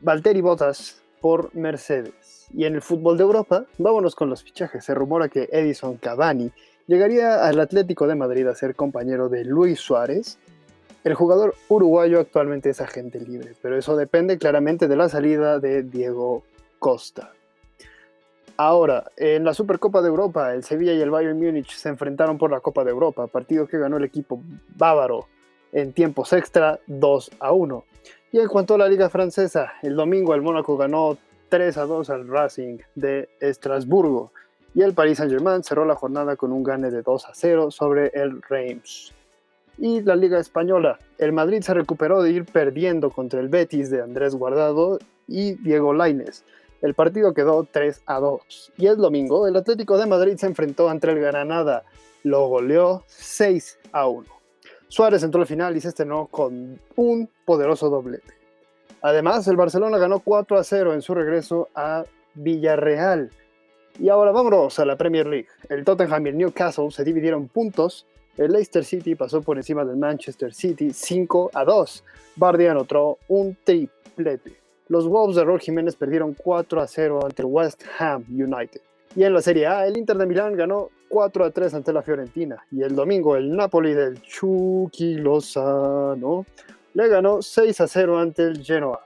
Valtteri 0.00 0.40
Bottas 0.40 1.02
por 1.20 1.54
Mercedes. 1.54 2.46
Y 2.54 2.64
en 2.64 2.74
el 2.74 2.80
fútbol 2.80 3.18
de 3.18 3.24
Europa, 3.24 3.66
vámonos 3.76 4.14
con 4.14 4.30
los 4.30 4.42
fichajes. 4.42 4.82
Se 4.82 4.94
rumora 4.94 5.28
que 5.28 5.50
Edison 5.52 5.98
Cavani 5.98 6.50
llegaría 6.86 7.46
al 7.46 7.60
Atlético 7.60 8.06
de 8.06 8.14
Madrid 8.14 8.46
a 8.46 8.54
ser 8.54 8.74
compañero 8.74 9.28
de 9.28 9.44
Luis 9.44 9.78
Suárez. 9.78 10.38
El 11.04 11.12
jugador 11.14 11.54
uruguayo 11.68 12.18
actualmente 12.18 12.70
es 12.70 12.80
agente 12.80 13.20
libre, 13.20 13.52
pero 13.60 13.76
eso 13.76 13.94
depende 13.94 14.38
claramente 14.38 14.88
de 14.88 14.96
la 14.96 15.10
salida 15.10 15.58
de 15.58 15.82
Diego 15.82 16.44
Costa. 16.78 17.32
Ahora, 18.56 19.10
en 19.18 19.44
la 19.44 19.52
Supercopa 19.52 20.00
de 20.00 20.08
Europa, 20.08 20.54
el 20.54 20.64
Sevilla 20.64 20.94
y 20.94 21.02
el 21.02 21.10
Bayern 21.10 21.38
Múnich 21.38 21.74
se 21.74 21.90
enfrentaron 21.90 22.38
por 22.38 22.50
la 22.50 22.60
Copa 22.60 22.84
de 22.84 22.90
Europa, 22.90 23.26
partido 23.26 23.66
que 23.66 23.78
ganó 23.78 23.98
el 23.98 24.04
equipo 24.04 24.40
bávaro 24.76 25.26
en 25.72 25.92
tiempos 25.92 26.32
extra 26.32 26.80
2 26.86 27.32
a 27.38 27.52
1. 27.52 27.84
Y 28.32 28.38
en 28.38 28.48
cuanto 28.48 28.74
a 28.74 28.78
la 28.78 28.88
Liga 28.88 29.10
Francesa, 29.10 29.74
el 29.82 29.96
domingo 29.96 30.34
el 30.34 30.40
Mónaco 30.40 30.76
ganó 30.78 31.18
3 31.50 31.76
a 31.76 31.84
2 31.84 32.10
al 32.10 32.28
Racing 32.28 32.78
de 32.94 33.28
Estrasburgo 33.40 34.32
y 34.74 34.82
el 34.82 34.94
Paris 34.94 35.18
Saint-Germain 35.18 35.62
cerró 35.62 35.84
la 35.84 35.96
jornada 35.96 36.36
con 36.36 36.50
un 36.50 36.62
gane 36.62 36.90
de 36.90 37.02
2 37.02 37.26
a 37.26 37.34
0 37.34 37.70
sobre 37.70 38.10
el 38.14 38.40
Reims. 38.42 39.12
Y 39.78 40.02
la 40.02 40.16
Liga 40.16 40.38
Española, 40.38 40.98
el 41.18 41.32
Madrid 41.32 41.62
se 41.62 41.74
recuperó 41.74 42.22
de 42.22 42.30
ir 42.30 42.44
perdiendo 42.44 43.10
contra 43.10 43.40
el 43.40 43.48
Betis 43.48 43.90
de 43.90 44.02
Andrés 44.02 44.34
Guardado 44.34 44.98
y 45.26 45.54
Diego 45.54 45.92
Lainez. 45.92 46.44
El 46.80 46.94
partido 46.94 47.34
quedó 47.34 47.66
3 47.70 48.02
a 48.06 48.20
2. 48.20 48.72
Y 48.76 48.86
el 48.86 48.98
domingo, 48.98 49.48
el 49.48 49.56
Atlético 49.56 49.96
de 49.96 50.06
Madrid 50.06 50.36
se 50.36 50.46
enfrentó 50.46 50.88
ante 50.88 51.10
el 51.10 51.18
Granada, 51.18 51.84
lo 52.22 52.46
goleó 52.48 53.02
6 53.06 53.78
a 53.92 54.06
1. 54.06 54.26
Suárez 54.88 55.22
entró 55.22 55.40
al 55.40 55.46
final 55.46 55.76
y 55.76 55.80
se 55.80 55.88
estrenó 55.88 56.26
con 56.26 56.78
un 56.94 57.28
poderoso 57.44 57.90
doblete. 57.90 58.34
Además, 59.02 59.46
el 59.48 59.56
Barcelona 59.56 59.98
ganó 59.98 60.20
4 60.20 60.58
a 60.58 60.64
0 60.64 60.94
en 60.94 61.02
su 61.02 61.14
regreso 61.14 61.68
a 61.74 62.04
Villarreal. 62.34 63.30
Y 63.98 64.08
ahora 64.08 64.32
vámonos 64.32 64.78
a 64.78 64.84
la 64.84 64.96
Premier 64.96 65.26
League. 65.26 65.48
El 65.68 65.84
Tottenham 65.84 66.26
y 66.26 66.30
el 66.30 66.38
Newcastle 66.38 66.90
se 66.90 67.04
dividieron 67.04 67.48
puntos. 67.48 68.06
El 68.36 68.52
Leicester 68.52 68.84
City 68.84 69.14
pasó 69.14 69.42
por 69.42 69.56
encima 69.56 69.84
del 69.84 69.96
Manchester 69.96 70.52
City 70.52 70.92
5 70.92 71.52
a 71.54 71.64
2. 71.64 72.04
Bardi 72.36 72.66
anotó 72.66 73.18
un 73.28 73.56
triplete. 73.62 74.56
Los 74.88 75.06
Wolves 75.06 75.36
de 75.36 75.44
Rol 75.44 75.60
Jiménez 75.60 75.94
perdieron 75.94 76.34
4 76.34 76.80
a 76.80 76.86
0 76.86 77.20
ante 77.24 77.42
el 77.42 77.48
West 77.48 77.82
Ham 77.98 78.24
United. 78.28 78.80
Y 79.16 79.22
en 79.22 79.32
la 79.32 79.40
Serie 79.40 79.66
A, 79.66 79.86
el 79.86 79.96
Inter 79.96 80.16
de 80.18 80.26
Milán 80.26 80.56
ganó 80.56 80.90
4 81.08 81.44
a 81.44 81.50
3 81.50 81.74
ante 81.74 81.92
la 81.92 82.02
Fiorentina. 82.02 82.64
Y 82.72 82.82
el 82.82 82.96
domingo 82.96 83.36
el 83.36 83.54
Napoli 83.54 83.94
del 83.94 84.20
Chucky 84.20 85.14
Lozano 85.14 86.44
le 86.94 87.08
ganó 87.08 87.40
6 87.40 87.80
a 87.80 87.86
0 87.86 88.18
ante 88.18 88.42
el 88.42 88.64
Genoa. 88.64 89.00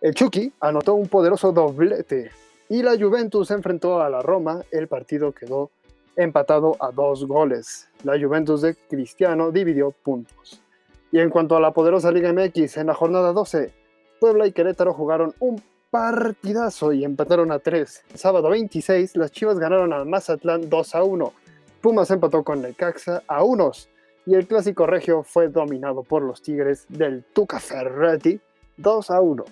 El 0.00 0.14
Chucky 0.14 0.52
anotó 0.60 0.94
un 0.94 1.08
poderoso 1.08 1.50
doblete 1.50 2.30
y 2.68 2.82
la 2.82 2.96
Juventus 2.98 3.50
enfrentó 3.50 4.00
a 4.00 4.10
la 4.10 4.20
Roma. 4.20 4.62
El 4.70 4.86
partido 4.86 5.32
quedó 5.32 5.70
empatado 6.14 6.76
a 6.78 6.90
dos 6.90 7.26
goles. 7.26 7.87
La 8.04 8.18
Juventus 8.18 8.62
de 8.62 8.74
Cristiano 8.74 9.50
dividió 9.50 9.90
puntos. 9.90 10.62
Y 11.10 11.18
en 11.18 11.30
cuanto 11.30 11.56
a 11.56 11.60
la 11.60 11.72
poderosa 11.72 12.12
Liga 12.12 12.32
MX, 12.32 12.76
en 12.76 12.86
la 12.86 12.94
jornada 12.94 13.32
12, 13.32 13.72
Puebla 14.20 14.46
y 14.46 14.52
Querétaro 14.52 14.92
jugaron 14.92 15.34
un 15.40 15.60
partidazo 15.90 16.92
y 16.92 17.04
empataron 17.04 17.50
a 17.50 17.58
3. 17.58 18.04
sábado 18.14 18.50
26, 18.50 19.16
las 19.16 19.32
Chivas 19.32 19.58
ganaron 19.58 19.92
al 19.92 20.06
Mazatlán 20.06 20.68
2 20.68 20.94
a 20.94 21.02
1. 21.02 21.32
Pumas 21.80 22.10
empató 22.10 22.44
con 22.44 22.62
Necaxa 22.62 23.22
a 23.26 23.42
unos. 23.42 23.88
Y 24.26 24.34
el 24.34 24.46
clásico 24.46 24.86
regio 24.86 25.22
fue 25.22 25.48
dominado 25.48 26.02
por 26.02 26.22
los 26.22 26.42
Tigres 26.42 26.84
del 26.88 27.24
Tuca 27.24 27.58
Ferretti 27.58 28.38
2 28.76 29.10
a 29.10 29.20
1. 29.20 29.44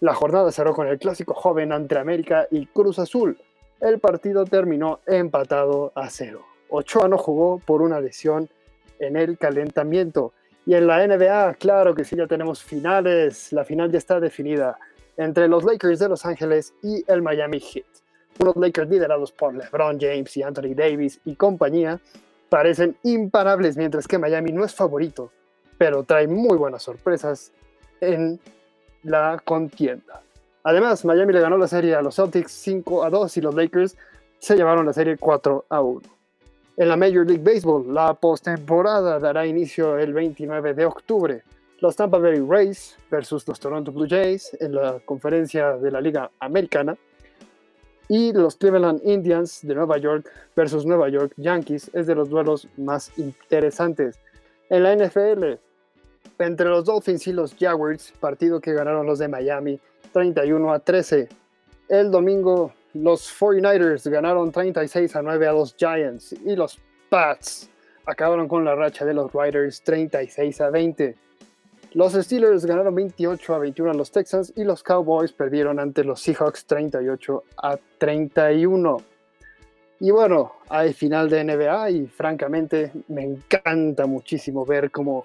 La 0.00 0.14
jornada 0.14 0.52
cerró 0.52 0.74
con 0.74 0.86
el 0.86 0.98
clásico 0.98 1.34
joven 1.34 1.72
entre 1.72 1.98
América 1.98 2.46
y 2.50 2.66
Cruz 2.66 2.98
Azul. 2.98 3.38
El 3.80 3.98
partido 3.98 4.44
terminó 4.44 5.00
empatado 5.06 5.92
a 5.96 6.08
0. 6.08 6.51
Ochoa 6.72 7.06
no 7.06 7.18
jugó 7.18 7.58
por 7.58 7.82
una 7.82 8.00
lesión 8.00 8.48
en 8.98 9.16
el 9.16 9.36
calentamiento. 9.36 10.32
Y 10.64 10.74
en 10.74 10.86
la 10.86 11.06
NBA, 11.06 11.54
claro 11.54 11.94
que 11.94 12.04
sí, 12.04 12.16
ya 12.16 12.26
tenemos 12.26 12.62
finales. 12.62 13.52
La 13.52 13.64
final 13.64 13.90
ya 13.90 13.98
está 13.98 14.20
definida 14.20 14.78
entre 15.16 15.48
los 15.48 15.64
Lakers 15.64 15.98
de 15.98 16.08
Los 16.08 16.24
Ángeles 16.24 16.72
y 16.82 17.04
el 17.06 17.20
Miami 17.20 17.60
Heat. 17.60 17.84
Unos 18.38 18.56
Lakers 18.56 18.88
liderados 18.88 19.32
por 19.32 19.54
LeBron 19.54 19.98
James 20.00 20.34
y 20.36 20.42
Anthony 20.42 20.74
Davis 20.74 21.20
y 21.24 21.36
compañía 21.36 22.00
parecen 22.48 22.96
imparables 23.02 23.76
mientras 23.76 24.08
que 24.08 24.18
Miami 24.18 24.52
no 24.52 24.64
es 24.64 24.74
favorito, 24.74 25.30
pero 25.76 26.04
trae 26.04 26.26
muy 26.26 26.56
buenas 26.56 26.82
sorpresas 26.82 27.52
en 28.00 28.40
la 29.02 29.40
contienda. 29.44 30.22
Además, 30.64 31.04
Miami 31.04 31.32
le 31.34 31.40
ganó 31.40 31.58
la 31.58 31.68
serie 31.68 31.94
a 31.94 32.02
los 32.02 32.16
Celtics 32.16 32.52
5 32.52 33.04
a 33.04 33.10
2 33.10 33.36
y 33.36 33.40
los 33.40 33.54
Lakers 33.54 33.96
se 34.38 34.56
llevaron 34.56 34.86
la 34.86 34.92
serie 34.92 35.16
4 35.18 35.66
a 35.68 35.80
1. 35.80 36.21
En 36.82 36.88
la 36.88 36.96
Major 36.96 37.24
League 37.24 37.44
Baseball, 37.44 37.94
la 37.94 38.12
postemporada 38.12 39.20
dará 39.20 39.46
inicio 39.46 39.96
el 39.98 40.12
29 40.12 40.74
de 40.74 40.84
octubre 40.84 41.44
los 41.78 41.94
Tampa 41.94 42.18
Bay 42.18 42.44
Rays 42.44 42.98
versus 43.08 43.46
los 43.46 43.60
Toronto 43.60 43.92
Blue 43.92 44.08
Jays 44.10 44.56
en 44.58 44.74
la 44.74 44.98
conferencia 45.04 45.76
de 45.76 45.92
la 45.92 46.00
Liga 46.00 46.32
Americana 46.40 46.96
y 48.08 48.32
los 48.32 48.56
Cleveland 48.56 49.00
Indians 49.04 49.60
de 49.62 49.76
Nueva 49.76 49.96
York 49.98 50.28
versus 50.56 50.84
Nueva 50.84 51.08
York 51.08 51.32
Yankees 51.36 51.88
es 51.94 52.08
de 52.08 52.16
los 52.16 52.28
duelos 52.28 52.66
más 52.76 53.16
interesantes. 53.16 54.18
En 54.68 54.82
la 54.82 54.96
NFL, 54.96 55.60
entre 56.40 56.68
los 56.68 56.84
Dolphins 56.84 57.28
y 57.28 57.32
los 57.32 57.54
Jaguars, 57.54 58.12
partido 58.18 58.60
que 58.60 58.72
ganaron 58.72 59.06
los 59.06 59.20
de 59.20 59.28
Miami 59.28 59.78
31 60.12 60.72
a 60.72 60.80
13. 60.80 61.28
El 61.88 62.10
domingo 62.10 62.72
los 62.94 63.32
49ers 63.38 64.08
ganaron 64.10 64.52
36 64.52 65.16
a 65.16 65.22
9 65.22 65.46
a 65.46 65.52
los 65.52 65.74
Giants 65.76 66.32
y 66.32 66.56
los 66.56 66.78
Pats 67.08 67.68
acabaron 68.06 68.48
con 68.48 68.64
la 68.64 68.74
racha 68.74 69.04
de 69.04 69.14
los 69.14 69.32
Riders 69.32 69.82
36 69.82 70.60
a 70.60 70.70
20. 70.70 71.16
Los 71.94 72.14
Steelers 72.14 72.64
ganaron 72.64 72.94
28 72.94 73.54
a 73.54 73.58
21 73.58 73.90
a 73.90 73.94
los 73.94 74.10
Texans 74.10 74.52
y 74.56 74.64
los 74.64 74.82
Cowboys 74.82 75.32
perdieron 75.32 75.78
ante 75.78 76.04
los 76.04 76.20
Seahawks 76.20 76.64
38 76.64 77.44
a 77.58 77.78
31. 77.98 78.96
Y 80.00 80.10
bueno, 80.10 80.54
hay 80.68 80.94
final 80.94 81.28
de 81.28 81.44
NBA 81.44 81.90
y 81.90 82.06
francamente 82.06 82.92
me 83.08 83.22
encanta 83.22 84.06
muchísimo 84.06 84.64
ver 84.64 84.90
cómo 84.90 85.24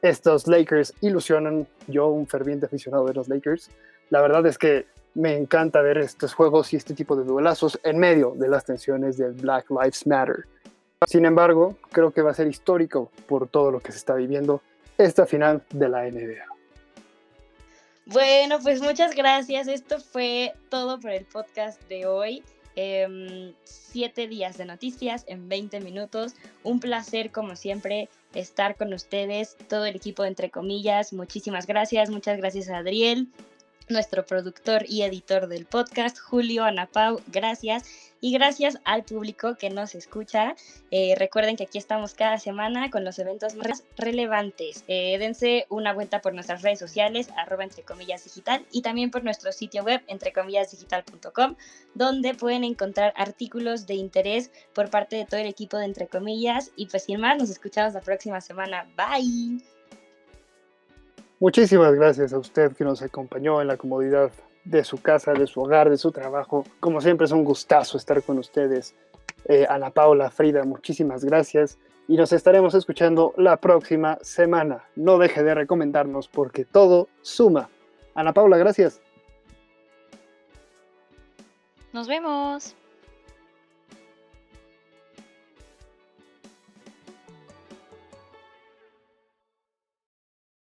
estos 0.00 0.46
Lakers 0.46 0.94
ilusionan. 1.00 1.66
Yo, 1.86 2.08
un 2.08 2.26
ferviente 2.26 2.66
aficionado 2.66 3.04
de 3.06 3.14
los 3.14 3.28
Lakers, 3.28 3.70
la 4.10 4.22
verdad 4.22 4.46
es 4.46 4.58
que 4.58 4.86
me 5.14 5.36
encanta 5.36 5.82
ver 5.82 5.98
estos 5.98 6.34
juegos 6.34 6.72
y 6.72 6.76
este 6.76 6.94
tipo 6.94 7.16
de 7.16 7.24
duelazos 7.24 7.78
en 7.82 7.98
medio 7.98 8.32
de 8.36 8.48
las 8.48 8.64
tensiones 8.64 9.16
del 9.16 9.32
Black 9.32 9.70
Lives 9.70 10.06
Matter. 10.06 10.46
Sin 11.06 11.24
embargo, 11.24 11.76
creo 11.90 12.10
que 12.10 12.22
va 12.22 12.30
a 12.30 12.34
ser 12.34 12.46
histórico 12.46 13.10
por 13.26 13.48
todo 13.48 13.70
lo 13.70 13.80
que 13.80 13.92
se 13.92 13.98
está 13.98 14.14
viviendo 14.14 14.62
esta 14.98 15.26
final 15.26 15.62
de 15.70 15.88
la 15.88 16.02
NBA. 16.04 16.44
Bueno, 18.06 18.58
pues 18.62 18.82
muchas 18.82 19.14
gracias. 19.14 19.68
Esto 19.68 20.00
fue 20.00 20.52
todo 20.68 20.98
por 21.00 21.12
el 21.12 21.24
podcast 21.24 21.80
de 21.88 22.06
hoy. 22.06 22.42
Em, 22.76 23.52
siete 23.64 24.28
días 24.28 24.56
de 24.58 24.64
noticias 24.64 25.24
en 25.26 25.48
20 25.48 25.80
minutos. 25.80 26.34
Un 26.62 26.80
placer, 26.80 27.30
como 27.30 27.56
siempre, 27.56 28.08
estar 28.34 28.76
con 28.76 28.92
ustedes, 28.92 29.56
todo 29.68 29.86
el 29.86 29.96
equipo 29.96 30.24
Entre 30.24 30.50
Comillas. 30.50 31.12
Muchísimas 31.12 31.66
gracias. 31.66 32.10
Muchas 32.10 32.38
gracias 32.38 32.68
a 32.68 32.78
Adriel, 32.78 33.28
nuestro 33.90 34.24
productor 34.24 34.84
y 34.88 35.02
editor 35.02 35.48
del 35.48 35.66
podcast, 35.66 36.18
Julio 36.18 36.64
Anapau. 36.64 37.20
Gracias 37.28 37.84
y 38.20 38.32
gracias 38.32 38.78
al 38.84 39.04
público 39.04 39.56
que 39.56 39.70
nos 39.70 39.94
escucha. 39.94 40.54
Eh, 40.90 41.14
recuerden 41.16 41.56
que 41.56 41.64
aquí 41.64 41.78
estamos 41.78 42.14
cada 42.14 42.38
semana 42.38 42.90
con 42.90 43.04
los 43.04 43.18
eventos 43.18 43.54
más 43.54 43.84
relevantes. 43.96 44.84
Eh, 44.88 45.16
dense 45.18 45.66
una 45.68 45.92
vuelta 45.92 46.20
por 46.20 46.34
nuestras 46.34 46.62
redes 46.62 46.78
sociales, 46.78 47.28
arroba 47.36 47.64
entre 47.64 47.82
comillas 47.82 48.24
digital, 48.24 48.64
y 48.70 48.82
también 48.82 49.10
por 49.10 49.24
nuestro 49.24 49.52
sitio 49.52 49.82
web, 49.82 50.02
entrecomillasdigital.com, 50.06 51.56
donde 51.94 52.34
pueden 52.34 52.64
encontrar 52.64 53.12
artículos 53.16 53.86
de 53.86 53.94
interés 53.94 54.50
por 54.74 54.90
parte 54.90 55.16
de 55.16 55.24
todo 55.24 55.40
el 55.40 55.46
equipo 55.46 55.78
de 55.78 55.86
Entre 55.86 56.06
Comillas. 56.06 56.70
Y 56.76 56.86
pues 56.86 57.04
sin 57.04 57.20
más, 57.20 57.38
nos 57.38 57.50
escuchamos 57.50 57.94
la 57.94 58.00
próxima 58.00 58.40
semana. 58.40 58.86
Bye. 58.96 59.79
Muchísimas 61.40 61.94
gracias 61.94 62.34
a 62.34 62.38
usted 62.38 62.76
que 62.76 62.84
nos 62.84 63.00
acompañó 63.00 63.62
en 63.62 63.68
la 63.68 63.78
comodidad 63.78 64.30
de 64.64 64.84
su 64.84 65.00
casa, 65.00 65.32
de 65.32 65.46
su 65.46 65.62
hogar, 65.62 65.88
de 65.88 65.96
su 65.96 66.12
trabajo. 66.12 66.64
Como 66.80 67.00
siempre 67.00 67.24
es 67.24 67.32
un 67.32 67.44
gustazo 67.44 67.96
estar 67.96 68.22
con 68.22 68.38
ustedes. 68.38 68.94
Eh, 69.46 69.66
Ana 69.66 69.88
Paula, 69.88 70.30
Frida, 70.30 70.64
muchísimas 70.64 71.24
gracias 71.24 71.78
y 72.06 72.18
nos 72.18 72.34
estaremos 72.34 72.74
escuchando 72.74 73.32
la 73.38 73.56
próxima 73.56 74.18
semana. 74.20 74.84
No 74.96 75.16
deje 75.16 75.42
de 75.42 75.54
recomendarnos 75.54 76.28
porque 76.28 76.66
todo 76.66 77.08
suma. 77.22 77.70
Ana 78.14 78.34
Paula, 78.34 78.58
gracias. 78.58 79.00
Nos 81.94 82.06
vemos. 82.06 82.76